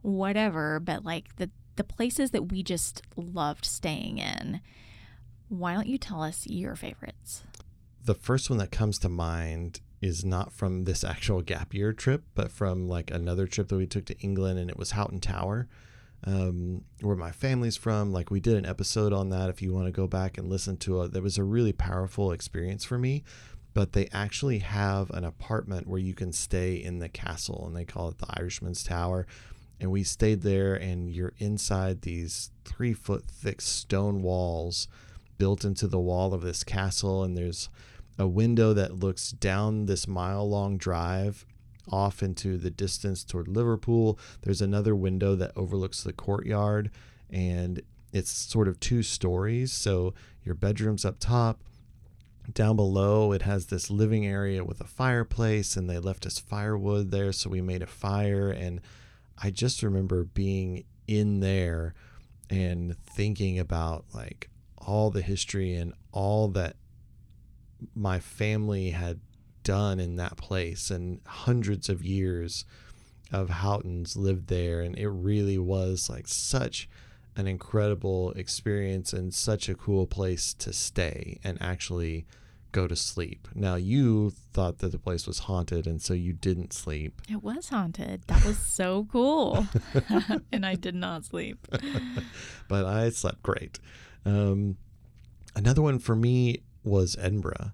[0.00, 4.60] whatever, but like the the places that we just loved staying in.
[5.48, 7.44] Why don't you tell us your favorites?
[8.04, 12.24] The first one that comes to mind is not from this actual gap year trip,
[12.34, 15.66] but from like another trip that we took to England, and it was Hoghton Tower,
[16.24, 18.12] um, where my family's from.
[18.12, 19.50] Like we did an episode on that.
[19.50, 22.32] If you want to go back and listen to it, that was a really powerful
[22.32, 23.24] experience for me.
[23.74, 27.86] But they actually have an apartment where you can stay in the castle, and they
[27.86, 29.26] call it the Irishman's Tower.
[29.80, 34.88] And we stayed there, and you're inside these three foot thick stone walls
[35.38, 37.70] built into the wall of this castle, and there's
[38.18, 41.46] a window that looks down this mile long drive
[41.90, 44.18] off into the distance toward Liverpool.
[44.42, 46.90] There's another window that overlooks the courtyard,
[47.30, 49.72] and it's sort of two stories.
[49.72, 50.14] So
[50.44, 51.60] your bedroom's up top.
[52.52, 57.10] Down below, it has this living area with a fireplace, and they left us firewood
[57.10, 58.50] there, so we made a fire.
[58.50, 58.80] And
[59.38, 61.94] I just remember being in there
[62.50, 66.76] and thinking about like all the history and all that
[67.94, 69.20] my family had
[69.62, 72.64] done in that place and hundreds of years
[73.32, 76.88] of Houghtons lived there and it really was like such
[77.36, 82.26] an incredible experience and such a cool place to stay and actually
[82.72, 83.48] go to sleep.
[83.54, 87.20] Now you thought that the place was haunted and so you didn't sleep.
[87.28, 88.22] It was haunted.
[88.26, 89.66] That was so cool.
[90.52, 91.66] and I did not sleep.
[92.68, 93.78] but I slept great.
[94.24, 94.76] Um,
[95.54, 97.72] another one for me was Edinburgh.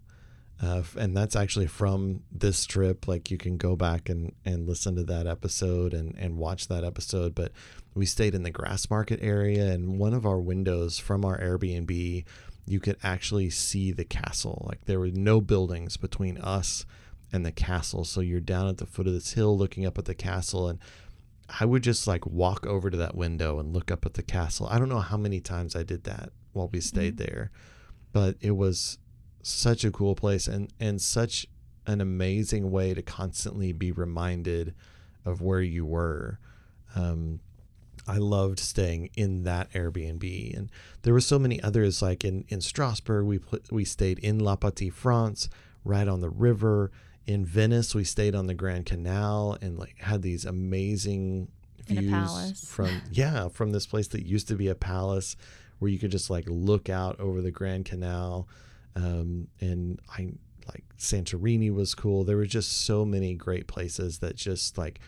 [0.60, 3.06] Uh, and that's actually from this trip.
[3.06, 6.84] Like you can go back and, and listen to that episode and, and watch that
[6.84, 7.34] episode.
[7.34, 7.52] But
[7.94, 12.24] we stayed in the grass market area, and one of our windows from our Airbnb,
[12.66, 14.64] you could actually see the castle.
[14.68, 16.84] Like there were no buildings between us
[17.32, 18.04] and the castle.
[18.04, 20.68] So you're down at the foot of this hill looking up at the castle.
[20.68, 20.78] And
[21.60, 24.66] I would just like walk over to that window and look up at the castle.
[24.70, 27.24] I don't know how many times I did that while we stayed mm-hmm.
[27.24, 27.50] there,
[28.12, 28.98] but it was
[29.48, 31.46] such a cool place and and such
[31.86, 34.74] an amazing way to constantly be reminded
[35.24, 36.38] of where you were.
[36.94, 37.40] Um,
[38.06, 40.70] I loved staying in that Airbnb, and
[41.02, 42.00] there were so many others.
[42.00, 45.48] Like in in Strasbourg, we we stayed in La Petite France,
[45.84, 46.90] right on the river.
[47.26, 51.48] In Venice, we stayed on the Grand Canal and like had these amazing
[51.86, 55.36] views from yeah from this place that used to be a palace,
[55.78, 58.48] where you could just like look out over the Grand Canal.
[58.96, 60.32] Um, and I
[60.66, 62.24] like Santorini was cool.
[62.24, 65.00] There were just so many great places that just like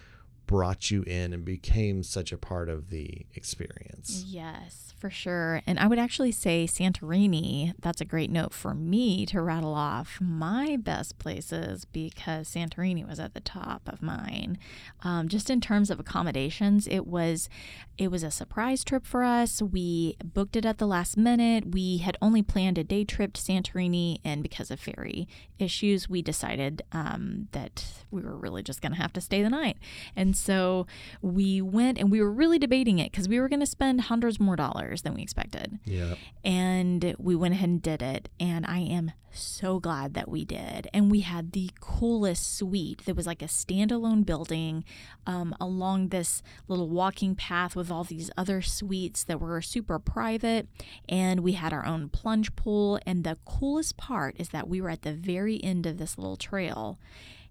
[0.51, 4.25] brought you in and became such a part of the experience.
[4.27, 5.63] Yes for sure.
[5.67, 10.19] And I would actually say Santorini, that's a great note for me to rattle off
[10.21, 14.59] my best places because Santorini was at the top of mine.
[15.03, 17.49] Um, just in terms of accommodations, it was
[17.97, 19.61] it was a surprise trip for us.
[19.61, 21.75] We booked it at the last minute.
[21.75, 26.23] We had only planned a day trip to Santorini, and because of ferry issues, we
[26.23, 29.77] decided um, that we were really just going to have to stay the night.
[30.17, 30.87] And so
[31.23, 34.41] we went and we were really debating it because we were going to spend hundreds
[34.41, 35.79] more dollars than we expected.
[35.85, 36.15] Yeah.
[36.45, 38.29] And we went ahead and did it.
[38.39, 40.89] And I am so glad that we did.
[40.93, 43.05] And we had the coolest suite.
[43.05, 44.85] that was like a standalone building
[45.27, 50.69] um, along this little walking path with all these other suites that were super private.
[51.09, 52.99] And we had our own plunge pool.
[53.07, 56.37] And the coolest part is that we were at the very end of this little
[56.37, 56.99] trail.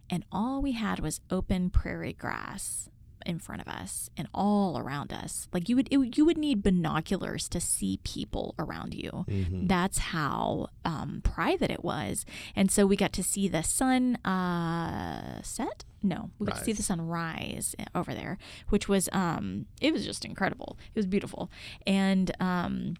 [0.09, 2.89] And all we had was open prairie grass
[3.25, 5.47] in front of us and all around us.
[5.53, 9.25] Like you would it, you would need binoculars to see people around you.
[9.27, 9.67] Mm-hmm.
[9.67, 12.25] That's how um, private it was.
[12.55, 15.85] And so we got to see the sun uh, set.
[16.01, 16.59] No, we got rise.
[16.59, 18.37] to see the sun rise over there,
[18.69, 20.77] which was um, it was just incredible.
[20.95, 21.51] It was beautiful,
[21.85, 22.95] and um,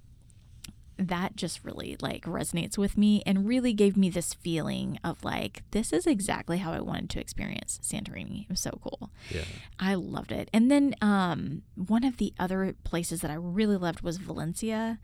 [0.99, 5.63] that just really like resonates with me and really gave me this feeling of like
[5.71, 8.43] this is exactly how I wanted to experience Santorini.
[8.43, 9.09] It was so cool.
[9.29, 9.43] Yeah.
[9.79, 10.49] I loved it.
[10.53, 14.99] And then um, one of the other places that I really loved was Valencia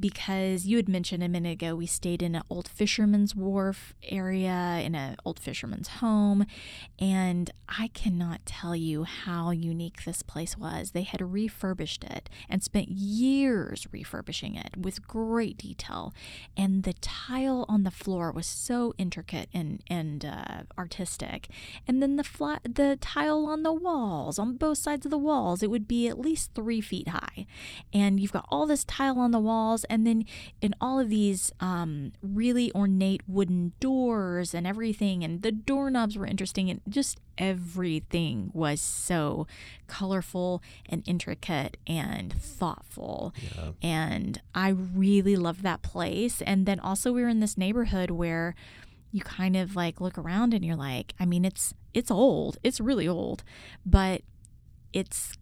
[0.00, 4.80] because you had mentioned a minute ago we stayed in an old fisherman's wharf area
[4.82, 6.46] in an old fisherman's home
[6.98, 10.92] and I cannot tell you how unique this place was.
[10.92, 16.14] They had refurbished it and spent years refurbishing it with great great detail,
[16.56, 21.48] and the tile on the floor was so intricate and and uh, artistic.
[21.88, 25.60] And then the flat, the tile on the walls, on both sides of the walls,
[25.60, 27.46] it would be at least three feet high.
[27.92, 30.24] And you've got all this tile on the walls, and then
[30.60, 36.26] in all of these um, really ornate wooden doors and everything, and the doorknobs were
[36.26, 39.46] interesting, and just everything was so
[39.86, 43.34] colorful and intricate and thoughtful.
[43.56, 43.72] Yeah.
[43.82, 46.42] And I really loved that place.
[46.42, 48.54] And then also we were in this neighborhood where
[49.10, 52.58] you kind of like look around and you're like, I mean, it's it's old.
[52.62, 53.44] It's really old,
[53.86, 54.22] but
[54.92, 55.34] it's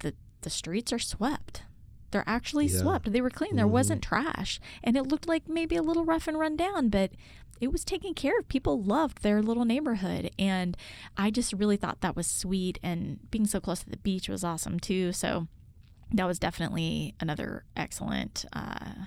[0.00, 1.62] the the streets are swept.
[2.10, 2.80] They're actually yeah.
[2.80, 3.12] swept.
[3.12, 3.56] They were clean.
[3.56, 3.72] There mm-hmm.
[3.72, 4.60] wasn't trash.
[4.82, 7.10] And it looked like maybe a little rough and run down, but
[7.60, 8.48] it was taken care of.
[8.48, 10.30] People loved their little neighborhood.
[10.38, 10.76] And
[11.16, 12.78] I just really thought that was sweet.
[12.82, 15.12] And being so close to the beach was awesome too.
[15.12, 15.48] So
[16.12, 18.44] that was definitely another excellent.
[18.52, 19.06] Uh,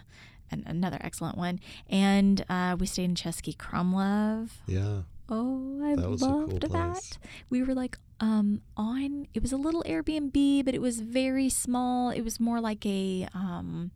[0.65, 1.59] another excellent one.
[1.89, 4.49] And uh, we stayed in Český Krumlov.
[4.67, 5.03] Yeah.
[5.29, 7.17] Oh, I that loved cool that.
[7.49, 12.09] We were like um on it was a little Airbnb, but it was very small.
[12.09, 13.91] It was more like a um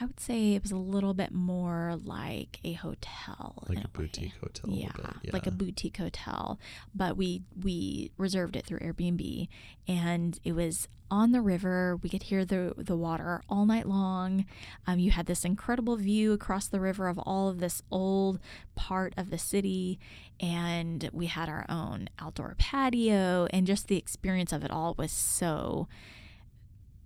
[0.00, 3.88] I would say it was a little bit more like a hotel, like a, a
[3.88, 4.70] boutique hotel.
[4.70, 6.58] Yeah, bit, yeah, like a boutique hotel.
[6.94, 9.48] But we we reserved it through Airbnb,
[9.86, 11.98] and it was on the river.
[12.02, 14.46] We could hear the the water all night long.
[14.86, 18.40] Um, you had this incredible view across the river of all of this old
[18.74, 19.98] part of the city,
[20.40, 25.12] and we had our own outdoor patio, and just the experience of it all was
[25.12, 25.88] so.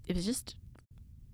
[0.06, 0.54] It was just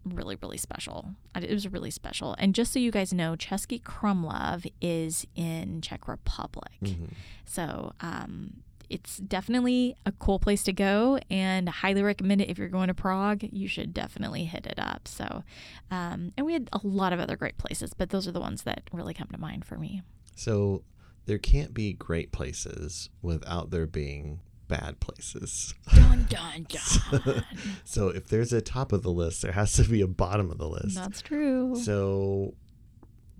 [0.04, 1.14] really, really special.
[1.34, 2.34] It was really special.
[2.38, 6.72] And just so you guys know, Český Krumlov is in Czech Republic.
[6.82, 7.06] Mm-hmm.
[7.44, 12.68] So um, it's definitely a cool place to go and highly recommend it if you're
[12.68, 13.44] going to Prague.
[13.52, 15.06] You should definitely hit it up.
[15.06, 15.44] So,
[15.90, 18.62] um, and we had a lot of other great places, but those are the ones
[18.64, 20.02] that really come to mind for me.
[20.34, 20.82] So,
[21.26, 24.40] there can't be great places without there being
[24.70, 25.74] bad places.
[25.92, 26.66] Dun dun
[27.12, 27.44] dun.
[27.84, 30.58] So if there's a top of the list, there has to be a bottom of
[30.58, 30.94] the list.
[30.94, 31.74] That's true.
[31.76, 32.54] So,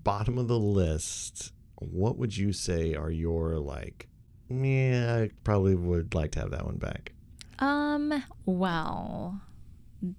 [0.03, 4.09] bottom of the list, what would you say are your like?
[4.49, 7.13] Yeah, I probably would like to have that one back.
[7.59, 9.41] Um, well,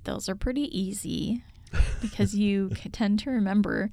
[0.04, 1.44] those are pretty easy
[2.00, 3.90] because you tend to remember.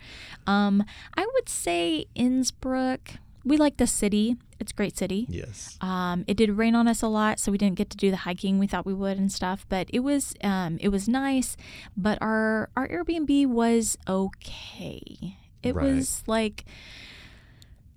[0.48, 3.16] Um, I would say Innsbruck.
[3.50, 4.38] We like the city.
[4.60, 5.26] It's a great city.
[5.30, 5.78] Yes.
[5.82, 8.18] Um, it did rain on us a lot, so we didn't get to do the
[8.18, 9.66] hiking we thought we would and stuff.
[9.70, 11.58] But it was um, it was nice.
[11.98, 15.36] But our our Airbnb was okay.
[15.64, 15.94] It Right.
[15.96, 16.64] was like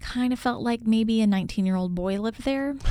[0.01, 2.75] kind of felt like maybe a 19 year old boy lived there.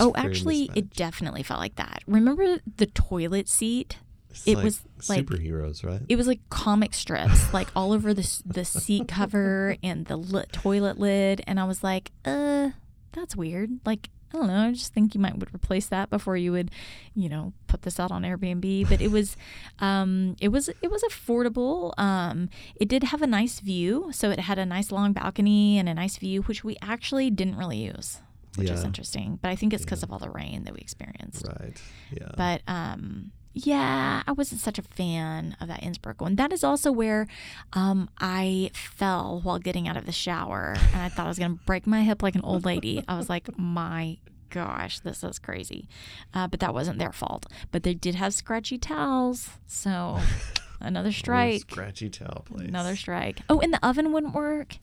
[0.00, 2.02] Oh, actually, it definitely felt like that.
[2.08, 3.98] Remember the toilet seat?
[4.36, 6.02] It's it like was like- superheroes, right?
[6.08, 10.98] It was like comic strips, like all over the the seat cover and the toilet
[10.98, 12.70] lid, and I was like, uh,
[13.12, 13.70] that's weird.
[13.86, 14.68] Like, I don't know.
[14.68, 16.70] I just think you might would replace that before you would,
[17.14, 18.88] you know, put this out on Airbnb.
[18.88, 19.36] But it was,
[19.78, 21.98] um, it was it was affordable.
[21.98, 25.88] Um, it did have a nice view, so it had a nice long balcony and
[25.88, 28.20] a nice view, which we actually didn't really use,
[28.56, 29.38] which is interesting.
[29.40, 31.46] But I think it's because of all the rain that we experienced.
[31.48, 31.80] right.
[32.12, 32.28] Yeah.
[32.36, 36.36] But um, yeah, I wasn't such a fan of that Innsbruck one.
[36.36, 37.26] That is also where
[37.72, 41.56] um, I fell while getting out of the shower, and I thought I was going
[41.56, 43.02] to break my hip like an old lady.
[43.08, 44.18] I was like, my
[44.50, 45.88] gosh, this is crazy.
[46.34, 47.46] Uh, but that wasn't their fault.
[47.72, 50.18] But they did have scratchy towels, so
[50.80, 51.62] another strike.
[51.62, 52.68] Scratchy towel place.
[52.68, 53.40] Another strike.
[53.48, 54.76] Oh, and the oven wouldn't work.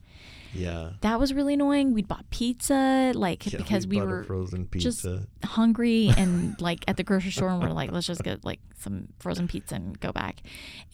[0.54, 0.90] Yeah.
[1.00, 1.92] That was really annoying.
[1.94, 5.04] We'd bought pizza, like Yeah, because we a were frozen just-
[5.44, 9.08] hungry and like at the grocery store and we're like let's just get like some
[9.18, 10.42] frozen pizza and go back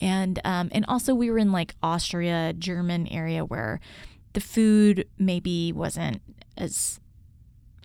[0.01, 3.81] and um and also we were in like austria german area where
[4.33, 6.21] the food maybe wasn't
[6.57, 7.01] as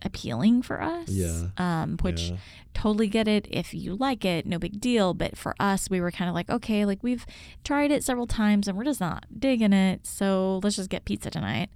[0.03, 1.47] appealing for us Yeah.
[1.57, 2.37] um which yeah.
[2.73, 6.11] totally get it if you like it no big deal but for us we were
[6.11, 7.25] kind of like okay like we've
[7.63, 11.31] tried it several times and we're just not digging it so let's just get pizza
[11.31, 11.69] tonight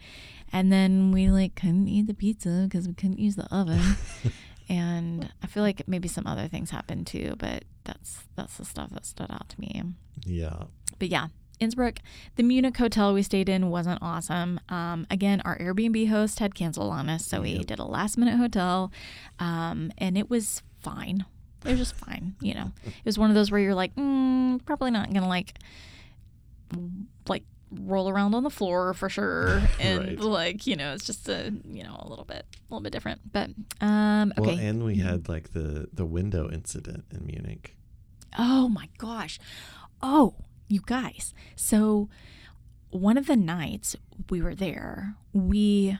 [0.51, 3.81] and then we like couldn't eat the pizza because we couldn't use the oven
[4.69, 8.89] and i feel like maybe some other things happened too but that's that's the stuff
[8.91, 9.81] that stood out to me
[10.25, 10.63] yeah.
[10.99, 11.27] but yeah
[11.59, 11.99] Innsbruck,
[12.35, 14.59] the Munich hotel we stayed in wasn't awesome.
[14.69, 17.65] Um, again, our Airbnb host had canceled on us, so we Yep.
[17.65, 18.91] did a last minute hotel,
[19.39, 21.25] um, and it was fine.
[21.65, 22.71] It was just fine, you know.
[22.85, 25.55] It was one of those where you're like, mm, probably not gonna like,
[27.27, 30.19] like roll around on the floor for sure, and Right.
[30.19, 33.31] like you know, it's just a you know a little bit, a little bit different.
[33.31, 33.49] But
[33.81, 34.55] um, okay.
[34.55, 37.75] Well, and we had like the the window incident in Munich.
[38.37, 39.39] Oh my gosh.
[40.01, 40.35] Oh,
[40.69, 41.33] you guys.
[41.55, 42.09] So,
[42.91, 43.95] one of the nights
[44.29, 45.99] we were there, we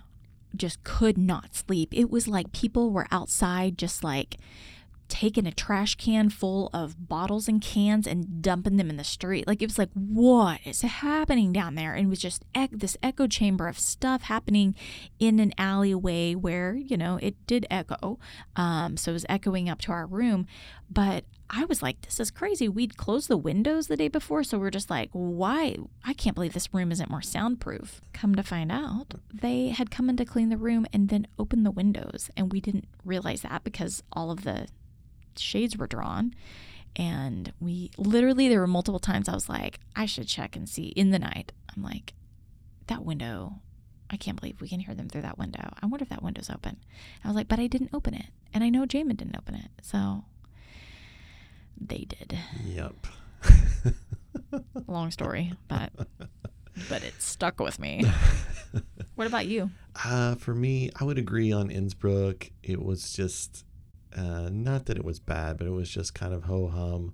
[0.56, 1.90] just could not sleep.
[1.92, 4.38] It was like people were outside just like
[5.10, 9.48] taking a trash can full of bottles and cans and dumping them in the street.
[9.48, 11.96] Like it was like, what is happening down there?
[11.96, 14.76] And it was just this echo chamber of stuff happening
[15.18, 18.20] in an alleyway where you know it did echo,
[18.56, 20.46] um, so it was echoing up to our room.
[20.90, 22.70] But I was like, this is crazy.
[22.70, 25.78] We'd closed the windows the day before, so we're just like, why?
[26.06, 28.02] I can't believe this room isn't more soundproof.
[28.14, 31.64] Come to find out, they had come in to clean the room and then open
[31.64, 34.68] the windows, and we didn't realize that because all of the
[35.36, 36.34] shades were drawn.
[36.96, 40.88] And we literally, there were multiple times I was like, I should check and see
[40.88, 41.52] in the night.
[41.76, 42.14] I'm like,
[42.88, 43.62] that window,
[44.10, 45.72] I can't believe we can hear them through that window.
[45.82, 46.78] I wonder if that window's open.
[47.24, 48.28] I was like, but I didn't open it.
[48.54, 49.70] And I know Jamin didn't open it.
[49.82, 50.26] So
[51.80, 52.38] they did.
[52.66, 53.08] Yep.
[54.88, 55.92] Long story, but
[56.90, 58.04] but it stuck with me.
[59.20, 59.70] What about you?
[60.02, 62.52] Uh, for me, I would agree on Innsbruck.
[62.64, 63.66] It was just
[64.16, 67.14] uh, not that it was bad, but it was just kind of ho hum.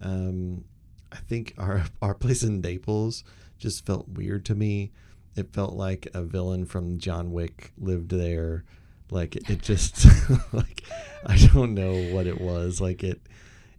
[0.00, 0.64] Um,
[1.10, 3.24] I think our our place in Naples
[3.58, 4.92] just felt weird to me.
[5.34, 8.64] It felt like a villain from John Wick lived there.
[9.10, 10.06] Like it, it just
[10.52, 10.84] like
[11.26, 12.80] I don't know what it was.
[12.80, 13.20] Like it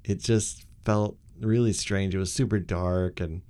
[0.04, 2.16] it just felt really strange.
[2.16, 3.41] It was super dark and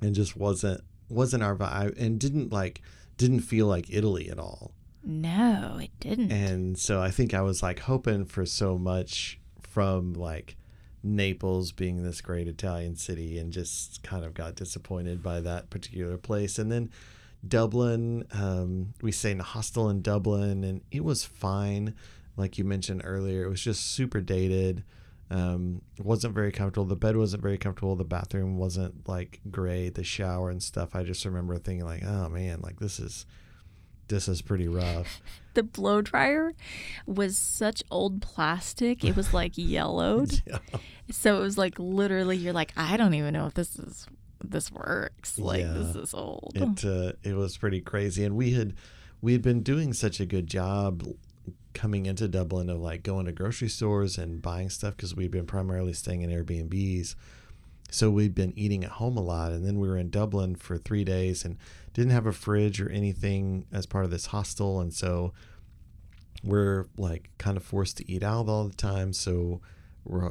[0.00, 2.82] and just wasn't wasn't our vibe and didn't like
[3.16, 4.72] didn't feel like Italy at all.
[5.02, 6.32] No, it didn't.
[6.32, 10.56] And so I think I was like hoping for so much from like
[11.02, 16.18] Naples being this great Italian city and just kind of got disappointed by that particular
[16.18, 16.58] place.
[16.58, 16.90] And then
[17.46, 21.94] Dublin, um, we stayed in a hostel in Dublin and it was fine.
[22.36, 24.82] Like you mentioned earlier, it was just super dated.
[25.30, 26.84] Um, wasn't very comfortable.
[26.86, 27.96] The bed wasn't very comfortable.
[27.96, 29.94] The bathroom wasn't like great.
[29.96, 30.94] The shower and stuff.
[30.94, 33.26] I just remember thinking like, oh man, like this is
[34.08, 35.20] this is pretty rough.
[35.54, 36.52] The blow dryer
[37.06, 39.02] was such old plastic.
[39.02, 40.42] It was like yellowed.
[40.46, 40.58] Yeah.
[41.10, 44.06] So it was like literally you're like, I don't even know if this is
[44.44, 45.38] this works.
[45.38, 45.72] Like Yeah.
[45.72, 46.52] this is old.
[46.54, 48.74] It uh, it was pretty crazy, and we had
[49.22, 51.04] we had been doing such a good job
[51.76, 55.46] coming into Dublin of like going to grocery stores and buying stuff because we'd been
[55.46, 57.14] primarily staying in Airbnbs.
[57.90, 60.78] So we'd been eating at home a lot, and then we were in Dublin for
[60.78, 61.56] three days and
[61.92, 65.32] didn't have a fridge or anything as part of this hostel, and so
[66.42, 69.12] we're like kind of forced to eat out all the time.
[69.12, 69.60] So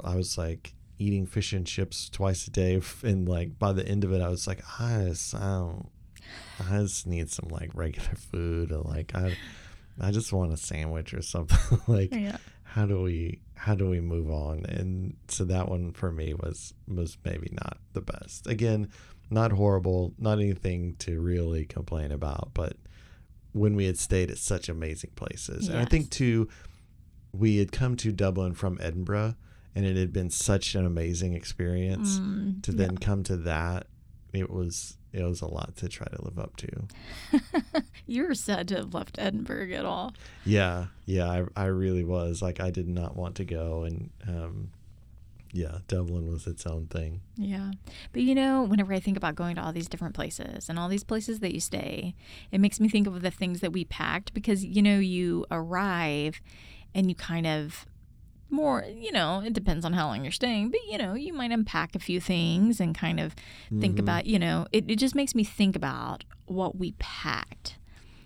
[0.04, 4.04] I was like eating fish and chips twice a day, and like by the end
[4.04, 5.89] of it, I was like, I just, I don't,
[6.60, 9.38] I just need some like regular food, or like I,
[10.00, 11.80] I just want a sandwich or something.
[11.88, 12.38] like, yeah.
[12.64, 14.66] how do we, how do we move on?
[14.66, 18.48] And so that one for me was was maybe not the best.
[18.48, 18.89] Again,
[19.30, 22.74] not horrible, not anything to really complain about, but
[23.54, 25.70] when we had stayed at such amazing places.
[25.70, 26.10] And I think Yes.
[26.10, 26.50] too,
[27.32, 29.36] we had come to Dublin from Edinburgh,
[29.74, 32.20] and it had been such an amazing experience.
[32.20, 33.88] Mm, To then come to that,
[34.34, 36.88] it was it was a lot to try to live up to.
[38.05, 40.13] You're sad to have left Edinburgh at all.
[40.43, 44.72] Yeah, yeah, I I really was like I did not want to go, and um,
[45.55, 47.22] yeah, Dublin was its own thing.
[47.38, 47.72] Yeah.
[48.11, 50.89] But you know, whenever I think about going to all these different places and all
[50.89, 52.13] these places that you stay,
[52.51, 56.41] it makes me think of the things that we packed because, you know, you arrive
[56.93, 57.86] and you kind of
[58.50, 61.52] more, you know, it depends on how long you're staying, but, you know, you might
[61.52, 63.36] unpack a few things and kind of
[63.80, 64.00] think Mhm.
[64.00, 67.78] about, you know, it, it just makes me think about what we packed.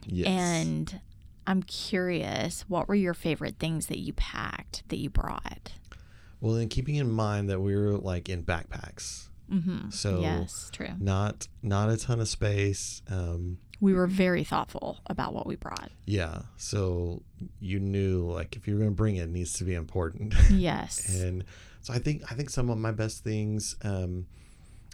[0.05, 0.28] Yes.
[0.28, 1.01] And
[1.47, 5.74] I'm curious, what were your favorite things that you packed that you brought?
[6.41, 9.89] well, then keeping in mind that we were like in backpacks, Mm-hmm.
[9.89, 10.91] So- yes, true.
[10.99, 13.01] not not a ton of space.
[13.09, 15.89] Um, We were very thoughtful about what we brought.
[16.05, 17.23] yeah, so
[17.59, 20.34] you knew like if you're going to bring it, it needs to be important.
[20.49, 21.09] Yes.
[21.21, 21.45] and
[21.82, 24.25] so I think I think some of my best things um,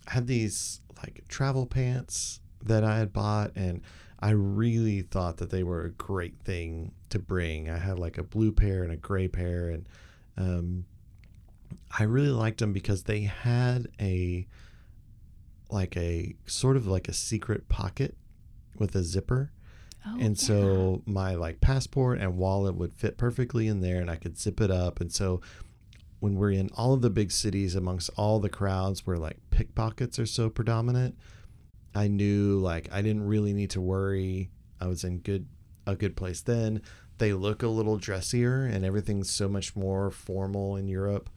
[0.08, 3.82] I had these like travel pants that I had bought, and
[4.20, 7.70] I really thought that they were a great thing to bring.
[7.70, 9.88] I had like a blue pair and a gray pair, and
[10.38, 10.86] um,
[11.98, 14.48] I really liked them because they had a
[15.70, 18.16] like a sort of like a secret pocket
[18.80, 19.52] with a zipper.
[20.08, 20.48] Oh, and yeah.
[20.48, 24.62] so my like passport and wallet would fit perfectly in there and i could zip
[24.62, 25.02] it up.
[25.02, 25.42] And so
[26.20, 30.18] when we're in all of the big cities amongst all the crowds where like pickpockets
[30.18, 31.18] are so predominant
[31.94, 34.50] i knew like i didn't really need to worry.
[34.80, 35.48] I was in good
[35.88, 36.82] a good place then.
[37.18, 41.30] They look a little dressier and everything's so much more formal in europe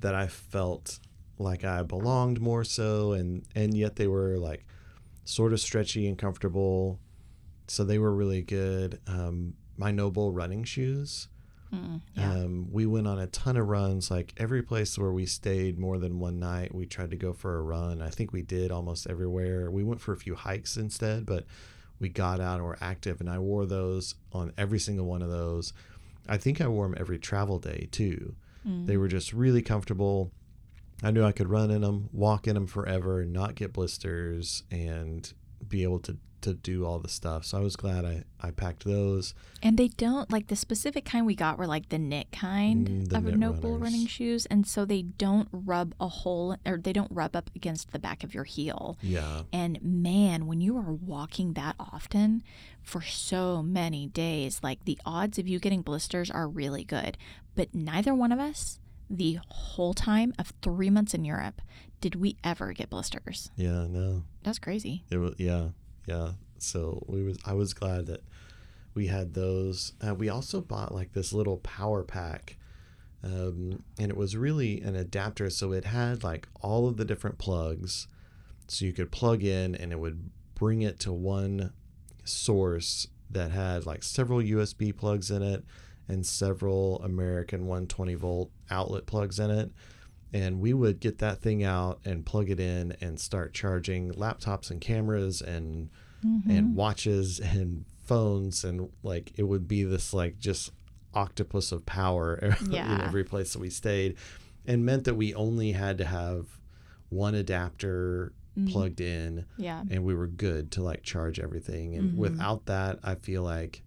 [0.00, 0.98] that i felt
[1.38, 3.12] like i belonged more so.
[3.12, 4.64] And and yet they were like
[5.30, 6.98] sort of stretchy and comfortable
[7.70, 8.98] so they were really good.
[9.06, 11.28] Um, my NOBULL running shoes.
[11.72, 12.32] Mm, yeah.
[12.32, 14.10] Um, we went on a ton of runs.
[14.10, 17.56] Like every place where we stayed more than one night, we tried to go for
[17.56, 18.02] a run.
[18.02, 19.70] I think we did almost everywhere.
[19.70, 21.46] We went for a few hikes instead, but
[22.00, 23.20] we got out and were active.
[23.20, 25.72] And I wore those on every single one of those.
[26.28, 28.34] I think I wore them every travel day too.
[28.66, 28.88] Mm.
[28.88, 30.32] They were just really comfortable.
[31.02, 35.32] I knew I could run in them, walk in them forever, not get blisters, and
[35.66, 37.44] be able to to do all the stuff.
[37.44, 39.34] So I was glad I I packed those.
[39.62, 43.08] And they don't like the specific kind we got were like the knit kind Mm,
[43.10, 43.82] the of knit NOBULL runners.
[43.82, 47.92] running shoes, and so they don't rub a hole or they don't rub up against
[47.92, 48.96] the back of your heel.
[49.02, 52.42] Yeah, And man, when you are walking that often
[52.82, 57.18] for so many days, like the odds of you getting blisters are really good.
[57.54, 58.78] But neither one of us,
[59.10, 61.60] the whole time of three months in Europe,
[62.00, 63.50] did we ever get blisters.
[63.56, 65.04] yeah, no, That's crazy.
[65.10, 65.68] it was yeah,
[66.06, 66.32] yeah.
[66.58, 68.22] So we was I was glad that
[68.94, 69.92] we had those.
[70.06, 72.56] Uh, we also bought like this little power pack.
[73.22, 77.36] Um, and it was really an adapter, so it had like all of the different
[77.36, 78.08] plugs,
[78.66, 81.72] so you could plug in, and it would bring it to one
[82.24, 85.64] source that had like several USB plugs in it
[86.10, 89.70] and several American 120 volt outlet plugs in it.
[90.32, 94.70] And we would get that thing out and plug it in and start charging laptops
[94.70, 95.88] and cameras and
[96.26, 96.50] Mm-hmm.
[96.50, 100.70] and watches and phones and like it would be this like just
[101.14, 104.16] octopus of power in every place that we stayed
[104.66, 106.44] and meant that we only had to have
[107.08, 108.70] one adapter Mhm.
[108.70, 109.82] plugged in Yeah.
[109.90, 112.16] and we were good to like charge everything and Mhm.
[112.16, 113.82] without that i feel like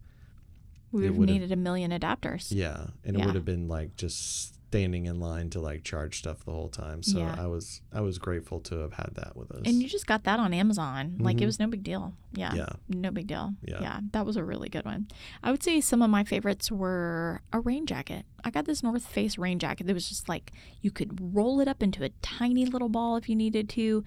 [0.93, 2.47] We would have needed a million adapters.
[2.51, 6.43] yeah and it would have been like just standing in line to like charge stuff
[6.45, 7.03] the whole time.
[7.03, 7.35] So Yeah.
[7.37, 9.61] I was I was grateful to have had that with us.
[9.67, 11.17] And you just got that on Amazon.
[11.19, 11.45] Like it Mhm.
[11.45, 12.15] was no big deal.
[12.33, 12.55] Yeah.
[12.55, 13.53] yeah, No big deal.
[13.61, 13.99] Yeah.
[14.13, 15.09] that was a really good one.
[15.43, 18.25] I would say some of my favorites were a rain jacket.
[18.43, 21.67] I got this North Face rain jacket that was just like you could roll it
[21.67, 24.03] up into a tiny little ball if you needed to.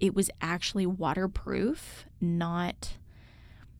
[0.00, 2.97] It was actually waterproof, not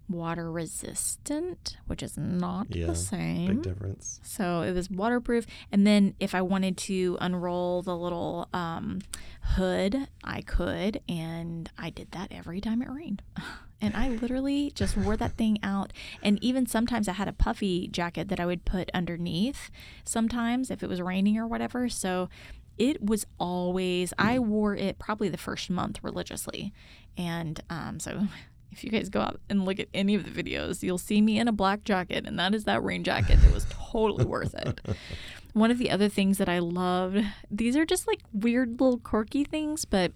[0.09, 3.47] water resistant, which is not Yeah, the same.
[3.47, 4.21] big difference.
[4.23, 5.47] So it was waterproof.
[5.71, 9.01] And then if I wanted to unroll the little um,
[9.43, 11.01] hood, I could.
[11.09, 13.23] And I did that every time it rained.
[13.81, 15.93] And I literally just wore that thing out.
[16.21, 19.71] And even sometimes I had a puffy jacket that I would put underneath
[20.03, 21.89] sometimes if it was raining or whatever.
[21.89, 22.29] So
[22.77, 26.73] it was always, I wore it probably the first month religiously.
[27.17, 28.27] And um, so
[28.79, 31.39] if you guys go out and look at any of the videos, you'll see me
[31.41, 34.81] in a black jacket, and that is that rain jacket It was totally worth it.
[35.53, 39.43] One of the other things that I loved, these are just like weird little quirky
[39.43, 40.13] things, but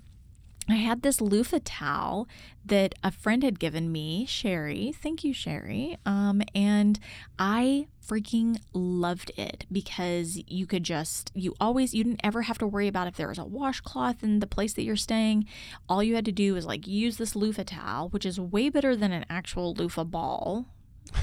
[0.68, 2.28] I had this loofah towel
[2.64, 4.92] that a friend had given me, Sherry.
[5.02, 5.98] Thank you, Sherry.
[6.06, 6.98] Um, and
[7.38, 12.66] I freaking loved it because you could just, you always, you didn't ever have to
[12.66, 15.46] worry about if there was a washcloth in the place that you're staying.
[15.88, 18.94] All you had to do was like use this loofah towel, which is way better
[18.94, 20.66] than an actual loofah ball.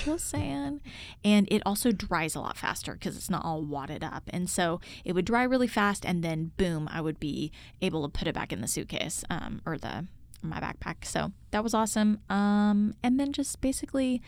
[0.05, 0.81] Just saying.
[1.23, 4.23] And it also dries a lot faster because it's not all wadded up.
[4.29, 8.09] And so it would dry really fast, and then boom, I would be able to
[8.09, 10.05] put it back in the suitcase um, or the
[10.41, 11.03] my backpack.
[11.05, 12.19] So that was awesome.
[12.29, 14.21] Um, and then just basically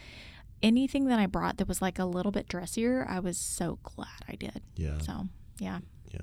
[0.62, 4.08] anything that I brought that was like a little bit dressier, I was so glad
[4.28, 4.62] I did.
[4.76, 5.28] Yeah, So
[5.60, 5.80] yeah.
[6.14, 6.20] yeah.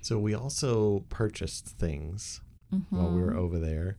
[0.00, 2.40] So we also purchased things
[2.90, 3.38] while we were Mhm.
[3.38, 3.98] over there.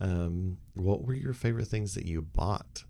[0.00, 2.84] Um, what were your favorite things that you bought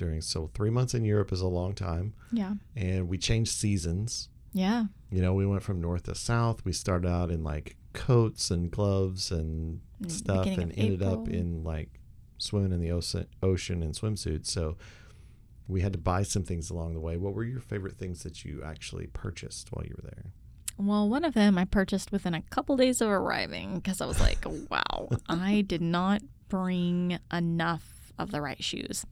[0.00, 0.20] during?
[0.20, 2.54] So three months in Europe is a long time, Yeah.
[2.74, 4.28] and we changed seasons.
[4.52, 4.86] Yeah.
[5.12, 6.64] You know, we went from north to south.
[6.64, 11.62] We started out in like coats and gloves and stuff, beginning and ended up in
[11.62, 12.00] like
[12.38, 14.46] swimming in the ocean, ocean in swimsuits.
[14.46, 14.76] So
[15.68, 17.16] we had to buy some things along the way.
[17.16, 20.32] What were your favorite things that you actually purchased while you were there?
[20.78, 24.18] Well, one of them I purchased within a couple days of arriving because I was
[24.18, 29.06] like, wow, I did not bring enough of the right shoes.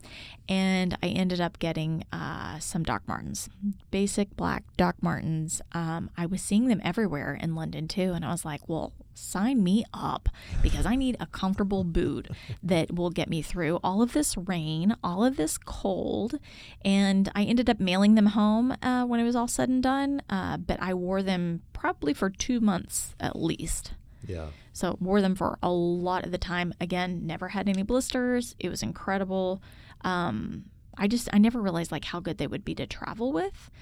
[0.48, 3.48] And I ended up getting uh, some Doc Martens,
[3.90, 5.60] basic black Doc Martens.
[5.72, 8.12] Um, I was seeing them everywhere in London too.
[8.12, 10.28] And I was like, well, sign me up
[10.62, 12.28] because I need a comfortable boot
[12.62, 16.38] that will get me through all of this rain, all of this cold.
[16.84, 20.22] And I ended up mailing them home uh, when it was all said and done.
[20.30, 23.92] Uh, but I wore them probably for two months at least.
[24.26, 24.46] Yeah.
[24.78, 26.72] So wore them for a lot of the time.
[26.80, 28.54] Again, never had any blisters.
[28.60, 29.60] It was incredible.
[30.02, 30.66] Um,
[30.96, 33.72] I just I never realized like how good they would be to travel with.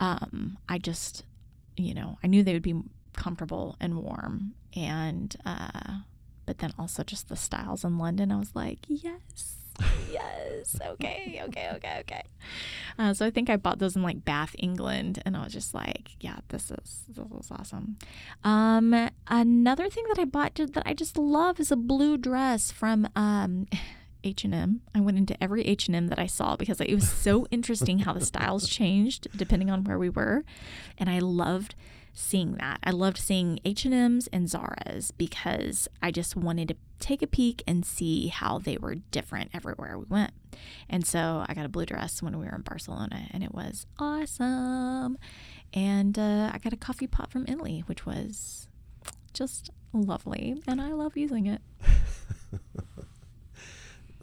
[0.00, 1.24] Um, I just
[1.76, 2.82] you know I knew they would be
[3.12, 6.00] comfortable and warm, and uh,
[6.46, 8.32] but then also just the styles in London.
[8.32, 9.59] I was like, yes.
[10.12, 10.76] Yes.
[10.84, 11.40] Okay.
[11.44, 11.70] Okay.
[11.74, 11.96] Okay.
[12.00, 12.22] Okay.
[12.98, 15.74] Uh, so I think I bought those in like Bath, England, and I was just
[15.74, 17.96] like, yeah, this is this is awesome.
[18.44, 23.08] Um, another thing that I bought that I just love is a blue dress from
[23.16, 23.66] um,
[24.24, 24.82] H&M.
[24.94, 28.24] I went into every H&M that I saw because it was so interesting how the
[28.24, 30.44] styles changed depending on where we were,
[30.98, 31.74] and I loved
[32.12, 32.80] seeing that.
[32.82, 37.84] I loved seeing H&Ms and Zara's because I just wanted to take a peek and
[37.84, 40.32] see how they were different everywhere we went.
[40.88, 43.86] And so I got a blue dress when we were in Barcelona and it was
[43.98, 45.18] awesome.
[45.72, 48.68] And uh, I got a coffee pot from Italy, which was
[49.32, 50.60] just lovely.
[50.66, 51.62] And I love using it.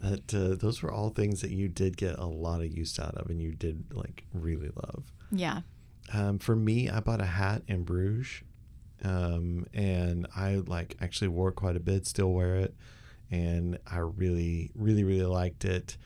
[0.00, 3.16] That uh, those were all things that you did get a lot of use out
[3.16, 5.04] of, and you did like really love.
[5.32, 5.62] Yeah.
[6.12, 8.42] Um, for me, I bought a hat in Bruges,
[9.02, 12.06] um, and I like actually wore it quite a bit.
[12.06, 12.74] Still wear it,
[13.30, 15.96] and I really, really, really liked it.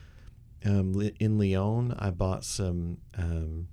[0.65, 3.67] Um, in Lyon, I bought some um,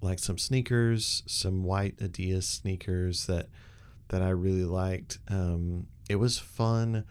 [0.00, 3.48] like some sneakers, some white Adidas sneakers that
[4.08, 5.18] that I really liked.
[5.28, 7.04] Um, it was fun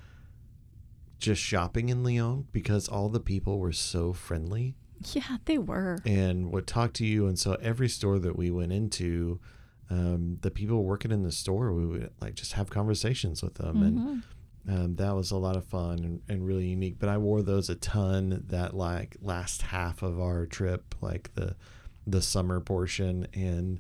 [1.20, 4.76] just shopping in Lyon because all the people were so friendly
[5.14, 6.00] Yeah, they were.
[6.06, 7.28] and would talk to you.
[7.28, 9.40] And so every store that we went into,
[9.90, 13.76] um, the people working in the store, we would like just have conversations with them,
[13.78, 14.24] Mhm.
[14.72, 16.98] and um, that was a lot of fun and, and really unique.
[17.00, 21.56] But I wore those a ton that like last half of our trip, like the
[22.08, 23.80] the summer portion, and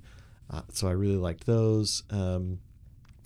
[0.50, 2.04] uh, so I really liked those.
[2.10, 2.60] Um,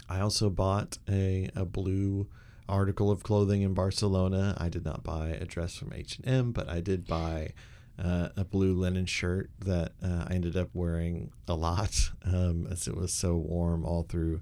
[0.08, 2.28] I also bought a, a blue
[2.70, 4.56] article of clothing in Barcelona.
[4.60, 7.54] I did not buy a dress from H and M, but I did buy
[7.98, 12.88] uh, a blue linen shirt that uh, I ended up wearing a lot um, as
[12.88, 14.42] it was so warm all through,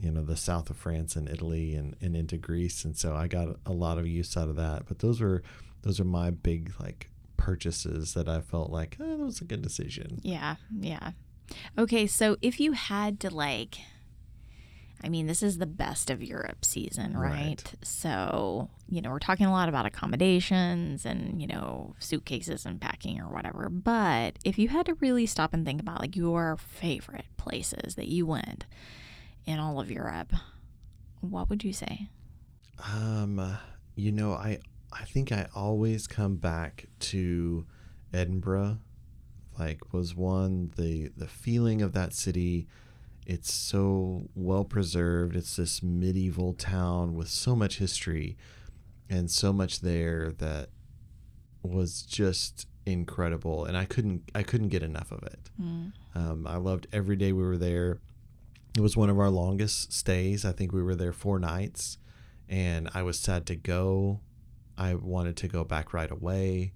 [0.00, 3.28] you know, the south of France and Italy and, and into Greece, and so I
[3.28, 4.86] got a lot of use out of that.
[4.86, 5.42] But those were
[5.82, 9.62] those are my big like purchases that I felt like oh, that was a good
[9.62, 10.20] decision.
[10.22, 11.12] Yeah, yeah.
[11.78, 13.78] Okay, so if you had to like
[15.04, 17.32] I mean, this is the best of Europe season, right?
[17.32, 17.74] Right.
[17.82, 23.20] So, you know, we're talking a lot about accommodations and, you know, suitcases and packing
[23.20, 23.68] or whatever.
[23.68, 28.08] But if you had to really stop and think about like your favorite places that
[28.08, 28.64] you went
[29.44, 30.32] in all of Europe,
[31.20, 32.08] what would you say?
[32.92, 33.58] Um,
[33.94, 34.58] you know, I
[34.92, 37.66] I think I always come back to
[38.12, 38.78] Edinburgh.
[39.58, 42.66] Like was one the the feeling of that city.
[43.26, 45.34] It's so well preserved.
[45.36, 48.36] It's this medieval town with so much history
[49.10, 50.68] and so much there that
[51.62, 55.50] was just incredible and I couldn't I couldn't get enough of it.
[56.14, 57.98] Um, I loved every day we were there.
[58.76, 60.44] It was one of our longest stays.
[60.44, 61.98] I think we were there four nights,
[62.48, 64.20] and I was sad to go.
[64.78, 66.72] I wanted to go back right away,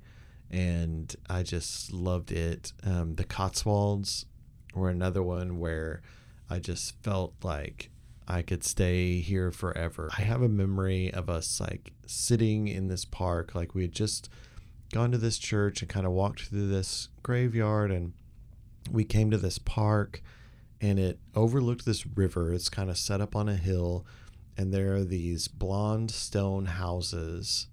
[0.51, 2.72] and I just loved it.
[2.82, 4.24] Um, the Cotswolds
[4.74, 6.01] were another one where
[6.51, 7.90] I just felt like
[8.26, 10.11] I could stay here forever.
[10.18, 14.28] I have a memory of us like sitting in this park, like we had just
[14.92, 18.12] gone to this church and kind of walked through this graveyard and
[18.90, 20.22] we came to this park
[20.80, 22.53] and it overlooked this river.
[22.53, 24.07] It's kind of set up on a hill,
[24.57, 27.66] and there are these blonde stone houses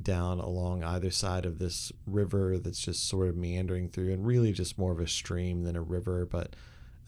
[0.00, 4.52] down along either side of this river that's just sort of meandering through and really
[4.52, 6.26] just more of a stream than a river.
[6.26, 6.54] But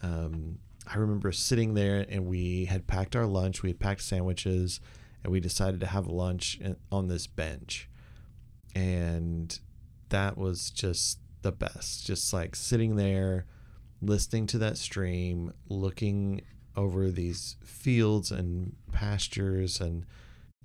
[0.01, 0.59] um,
[0.91, 4.79] I remember sitting there and we had packed our lunch, we had packed sandwiches,
[5.23, 6.59] and we decided to have lunch
[6.91, 7.87] on this bench.
[8.73, 9.57] And
[10.09, 12.07] that was just the best.
[12.07, 13.45] Just like sitting there,
[14.01, 16.41] listening to that stream, looking
[16.75, 20.05] over these fields and pastures and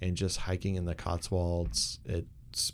[0.00, 1.98] and just hiking in the Cotswolds.
[2.04, 2.72] It's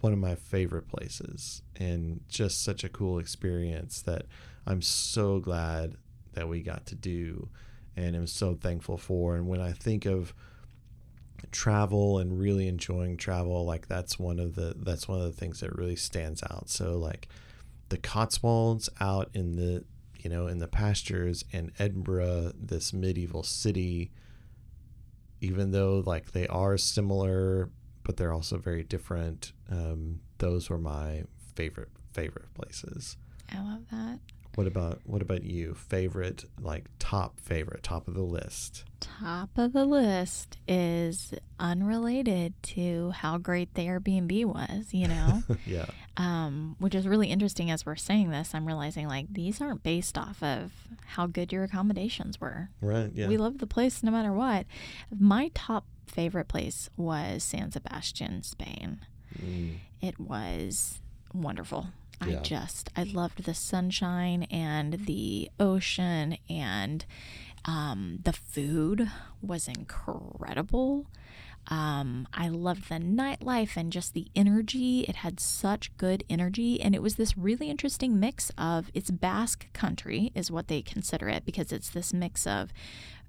[0.00, 4.26] one of my favorite places and just such a cool experience that
[4.66, 5.96] I'm so glad
[6.38, 7.48] that we got to do
[7.98, 9.34] and I'm so thankful for.
[9.34, 10.32] And when I think of
[11.50, 15.60] travel and really enjoying travel, like that's one of the that's one of the things
[15.60, 16.70] that really stands out.
[16.70, 17.28] So like
[17.88, 19.84] the Cotswolds out in the
[20.20, 24.12] you know in the pastures and Edinburgh, this medieval city,
[25.40, 27.68] even though like they are similar,
[28.04, 29.52] but they're also very different.
[29.70, 31.24] Um, those were my
[31.56, 33.16] favorite favorite places.
[33.52, 34.20] I love that.
[34.58, 35.74] What about what about you?
[35.74, 38.82] Favorite like top favorite, top of the list.
[38.98, 45.86] Top of the list is unrelated to how great the Airbnb was, you know, yeah.
[46.16, 48.52] um, which is really interesting as we're saying this.
[48.52, 50.72] I'm realizing like these aren't based off of
[51.06, 52.70] how good your accommodations were.
[52.80, 53.12] Right.
[53.14, 53.28] Yeah.
[53.28, 54.66] We loved the place no matter what.
[55.16, 59.06] My top favorite place was San Sebastian, Spain.
[59.40, 60.98] Mm, It was
[61.32, 61.90] wonderful.
[62.20, 62.40] I Yeah.
[62.42, 67.04] just I loved the sunshine and the ocean and
[67.64, 69.10] um, the food
[69.42, 71.06] was incredible.
[71.70, 75.00] Um, I loved the nightlife and just the energy.
[75.00, 79.70] It had such good energy, and it was this really interesting mix of it's Basque
[79.74, 82.72] country, is what they consider it, because it's this mix of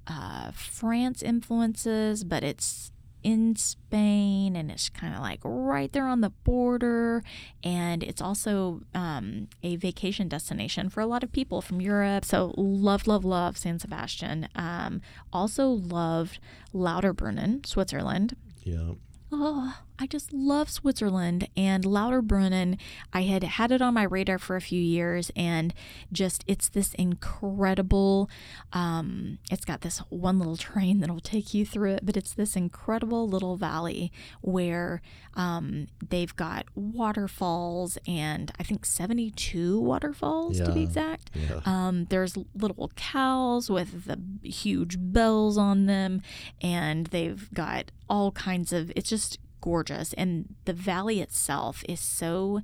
[0.07, 2.91] uh, France influences, but it's
[3.24, 7.24] in Spain and it's kind of like right there on the border.
[7.63, 12.26] And it's also um, a vacation destination for a lot of people from Europe.
[12.26, 14.47] So, love, love, love San Sebastian.
[14.55, 15.01] Um,
[15.34, 16.39] also, loved
[16.74, 18.36] Lauterbrunnen, Switzerland.
[18.63, 18.91] yeah.
[19.32, 22.79] Oh, I just love Switzerland and Lauterbrunnen.
[23.11, 25.73] I had had it on my radar for a few years, and
[26.11, 28.29] just it's this incredible.
[28.71, 32.55] Um, it's got this one little train that'll take you through it, but it's this
[32.55, 35.01] incredible little valley where
[35.35, 41.31] um, they've got waterfalls, and I think seventy-two waterfalls to be exact.
[41.33, 41.59] Yeah.
[41.65, 46.21] Um, there's little cows with the huge bells on them,
[46.61, 48.91] and they've got all kinds of.
[48.95, 52.62] It's just gorgeous, and the valley itself is so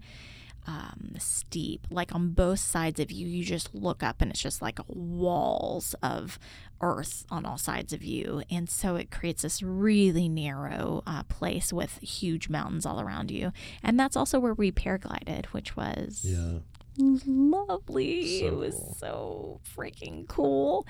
[0.67, 1.85] um, steep.
[1.91, 5.95] Like on both sides of you, you just look up, and it's just like walls
[6.01, 6.39] of
[6.81, 11.71] earth on all sides of you, and so it creates this really narrow uh, place
[11.71, 13.51] with huge mountains all around you.
[13.83, 16.59] And that's also where we paraglided, which was Yeah.
[16.97, 18.39] Lovely.
[18.39, 18.95] So it was cool.
[18.99, 20.85] so freaking cool.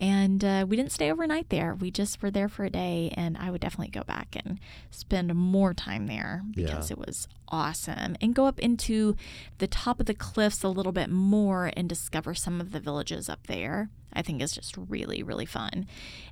[0.00, 1.74] And uh, we didn't stay overnight there.
[1.74, 4.58] We just were there for a day, and I would definitely go back and
[4.90, 6.94] spend more time there because Yeah.
[6.94, 8.16] it was awesome.
[8.20, 9.16] And go up into
[9.58, 13.28] the top of the cliffs a little bit more and discover some of the villages
[13.28, 13.90] up there.
[14.14, 15.86] I think is just really, really fun.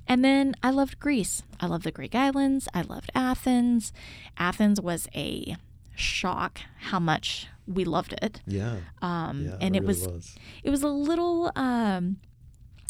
[0.07, 1.41] And then I loved Greece.
[1.59, 2.67] I loved the Greek islands.
[2.75, 3.91] I loved Athens.
[4.37, 5.55] Athens was a
[5.95, 8.41] shock how much we loved it.
[8.47, 8.77] Yeah.
[9.01, 9.57] Um, yeah.
[9.61, 10.35] and it, really was, was.
[10.63, 12.17] it was a little um,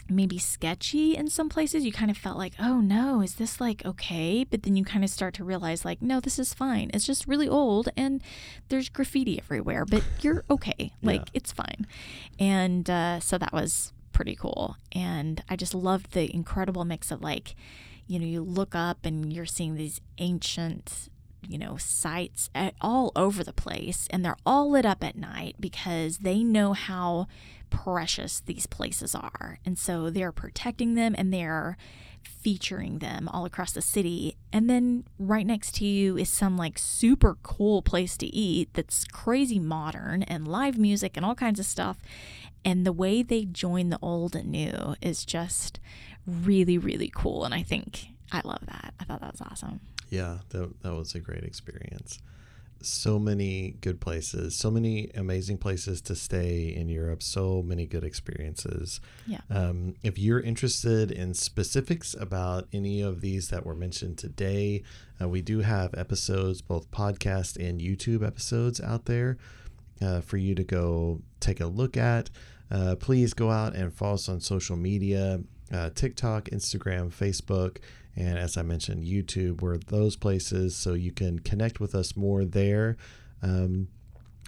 [0.09, 1.85] maybe sketchy in some places.
[1.85, 4.43] You kind of felt like, oh no, is this like okay?
[4.43, 6.91] But then you kind of start to realize like, no, this is fine.
[6.93, 8.21] It's just really old and
[8.69, 10.93] there's graffiti everywhere, but you're okay.
[11.01, 11.25] Like Yeah.
[11.33, 11.87] it's fine.
[12.39, 14.75] And uh, so that was pretty cool.
[14.91, 17.55] And I just loved the incredible mix of like,
[18.07, 21.07] you know, you look up and you're seeing these ancient
[21.47, 26.19] you know, sites all over the place, and they're all lit up at night because
[26.19, 27.27] they know how
[27.69, 29.59] precious these places are.
[29.65, 31.77] And so they're protecting them and they're
[32.21, 34.35] featuring them all across the city.
[34.53, 39.05] And then right next to you is some like super cool place to eat that's
[39.05, 41.97] crazy modern and live music and all kinds of stuff.
[42.63, 45.79] And the way they join the old and new is just
[46.27, 47.43] really, really cool.
[47.43, 48.93] And I think I love that.
[48.99, 49.79] I thought that was awesome.
[50.11, 52.19] Yeah, that, that was a great experience.
[52.83, 58.03] So many good places, so many amazing places to stay in Europe, so many good
[58.03, 58.99] experiences.
[59.25, 59.39] Yeah.
[59.49, 64.83] Um, if you're interested in specifics about any of these that were mentioned today,
[65.21, 69.37] uh, we do have episodes, both podcast and YouTube episodes out there
[70.01, 72.29] uh, for you to go take a look at.
[72.69, 75.39] Uh, please go out and follow us on social media
[75.71, 77.77] uh, TikTok, Instagram, Facebook,
[78.15, 79.61] and as I mentioned, YouTube.
[79.61, 82.97] We're those places so you can connect with us more there.
[83.41, 83.87] Um,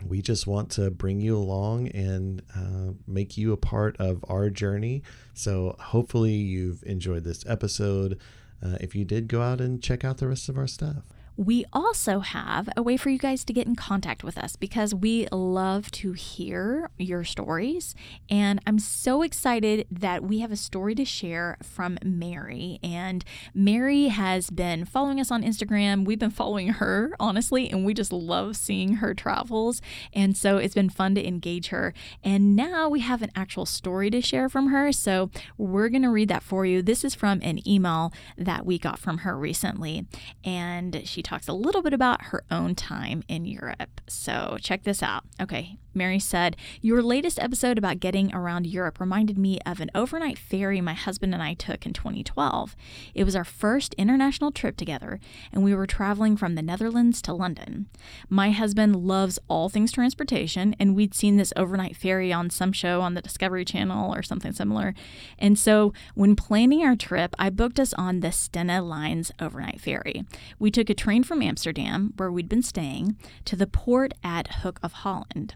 [0.05, 4.49] we just want to bring you along and uh, make you a part of our
[4.49, 5.03] journey.
[5.33, 8.19] So hopefully you've enjoyed this episode.
[8.61, 11.03] Uh, if you did, go out and check out the rest of our stuff.
[11.35, 14.93] We also have a way for you guys to get in contact with us because
[14.93, 17.95] we love to hear your stories.
[18.29, 22.79] And I'm so excited that we have a story to share from Mary.
[22.83, 26.05] And Mary has been following us on Instagram.
[26.05, 29.81] We've been following her, honestly, and we just love seeing her travels.
[30.13, 31.95] And so it's been fun to engage her.
[32.23, 34.91] And now we have an actual story to share from her.
[34.91, 36.83] So we're going to read that for you.
[36.83, 40.05] This is from an email that we got from her recently.
[40.43, 44.01] And she talks a little bit about her own time in Europe.
[44.07, 45.23] So check this out.
[45.41, 45.77] Okay.
[45.95, 50.81] Mary said, Your latest episode about getting around Europe reminded me of an overnight ferry
[50.81, 52.75] my husband and I took in 2012.
[53.13, 55.19] It was our first international trip together,
[55.51, 57.87] and we were traveling from the Netherlands to London.
[58.27, 63.01] My husband loves all things transportation, and we'd seen this overnight ferry on some show
[63.01, 64.95] on the Discovery Channel or something similar.
[65.37, 70.25] And so, when planning our trip, I booked us on the Stena Lines overnight ferry.
[70.57, 74.79] We took a train from Amsterdam, where we'd been staying, to the port at Hook
[74.81, 75.55] of Holland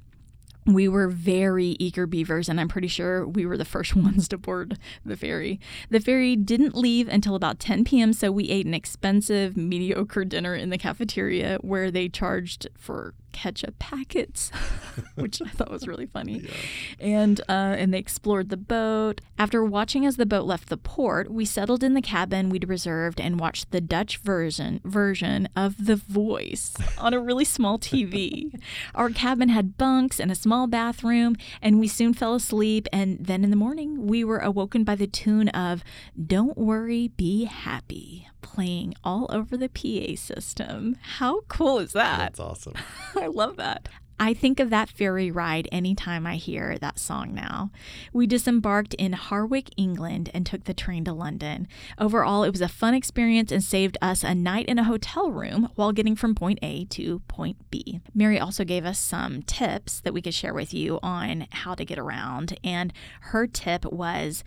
[0.67, 4.37] we were very eager beavers, and I'm pretty sure we were the first ones to
[4.37, 5.59] board the ferry.
[5.89, 10.53] The ferry didn't leave until about 10 p.m., so we ate an expensive, mediocre dinner
[10.53, 14.51] in the cafeteria where they charged for ketchup packets,
[15.15, 16.47] which I thought was really funny.
[16.99, 19.21] And uh, and they explored the boat.
[19.37, 23.21] After watching as the boat left the port, we settled in the cabin we'd reserved
[23.21, 28.59] and watched the Dutch version version of The Voice on a really small TV.
[28.95, 32.87] Our cabin had bunks and a small bathroom, and we soon fell asleep.
[32.91, 35.83] And then in the morning, we were awoken by the tune of
[36.15, 40.97] "Don't Worry, Be Happy." Playing all over the PA system.
[41.01, 42.17] How cool is that?
[42.17, 42.73] That's awesome.
[43.15, 43.87] I love that.
[44.19, 47.69] I think of that ferry ride anytime I hear that song now.
[48.11, 51.67] We disembarked in Harwich, England, and took the train to London.
[51.99, 55.69] Overall, it was a fun experience and saved us a night in a hotel room
[55.75, 58.01] while getting from point A to point B.
[58.15, 61.85] Mary also gave us some tips that we could share with you on how to
[61.85, 62.91] get around, and
[63.21, 64.43] her tip was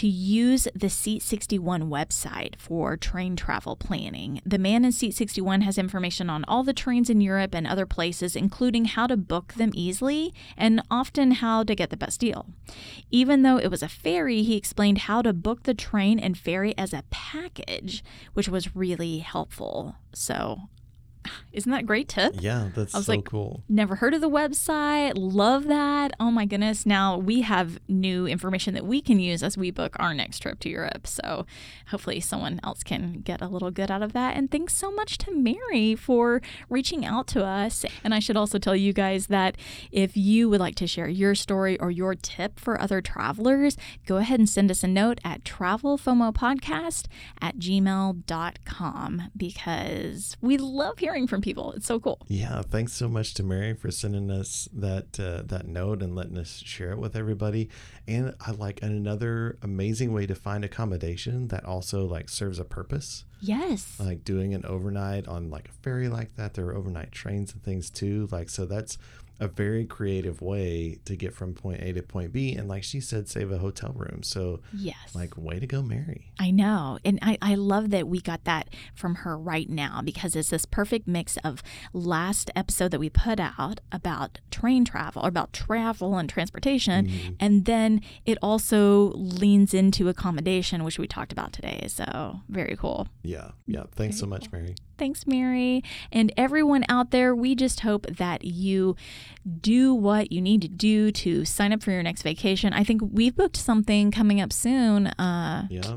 [0.00, 4.40] to use the Seat 61 website for train travel planning.
[4.46, 7.84] The man in Seat 61 has information on all the trains in Europe and other
[7.84, 12.46] places, including how to book them easily and often how to get the best deal.
[13.10, 16.72] Even though it was a ferry, he explained how to book the train and ferry
[16.78, 19.96] as a package, which was really helpful.
[20.14, 20.62] So
[21.52, 22.34] isn't that a great tip?
[22.38, 23.62] Yeah, that's I was so like, cool.
[23.68, 25.12] Never heard of the website.
[25.16, 26.12] Love that.
[26.20, 26.86] Oh my goodness.
[26.86, 30.60] Now we have new information that we can use as we book our next trip
[30.60, 31.06] to Europe.
[31.06, 31.46] So
[31.88, 34.36] hopefully someone else can get a little good out of that.
[34.36, 37.84] And thanks so much to Mary for reaching out to us.
[38.04, 39.56] And I should also tell you guys that
[39.90, 44.16] if you would like to share your story or your tip for other travelers, go
[44.16, 47.06] ahead and send us a note at travelfomopodcast
[47.40, 51.72] at gmail.com because we love hearing from people.
[51.72, 52.20] It's so cool.
[52.28, 56.38] Yeah, thanks so much to Mary for sending us that uh, that note and letting
[56.38, 57.68] us share it with everybody.
[58.06, 63.24] And I like another amazing way to find accommodation that also like serves a purpose.
[63.40, 63.96] Yes.
[63.98, 66.54] Like doing an overnight on like a ferry like that.
[66.54, 68.28] There are overnight trains and things too.
[68.30, 68.98] Like so that's
[69.40, 72.52] a very creative way to get from point A to point B.
[72.52, 74.22] And like she said, save a hotel room.
[74.22, 75.14] So yes.
[75.14, 76.30] like way to go, Mary.
[76.38, 76.98] I know.
[77.04, 80.66] And I, I love that we got that from her right now because it's this
[80.66, 81.62] perfect mix of
[81.94, 87.06] last episode that we put out about train travel or about travel and transportation.
[87.06, 87.32] Mm-hmm.
[87.40, 91.86] And then it also leans into accommodation, which we talked about today.
[91.88, 93.08] So very cool.
[93.22, 93.52] Yeah.
[93.66, 93.84] Yeah.
[93.92, 94.74] Thanks so much, Mary.
[94.98, 95.82] Thanks, Mary.
[96.12, 98.96] And everyone out there, we just hope that you
[99.60, 102.72] do what you need to do to sign up for your next vacation.
[102.72, 105.08] I think we've booked something coming up soon.
[105.08, 105.96] Uh, yeah.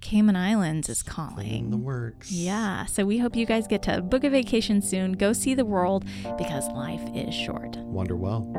[0.00, 1.48] Cayman Islands is calling.
[1.48, 2.30] In the works.
[2.30, 2.84] Yeah.
[2.84, 5.12] So we hope you guys get to book a vacation soon.
[5.12, 6.04] Go see the world
[6.36, 7.76] because life is short.
[7.78, 8.50] Wonder well.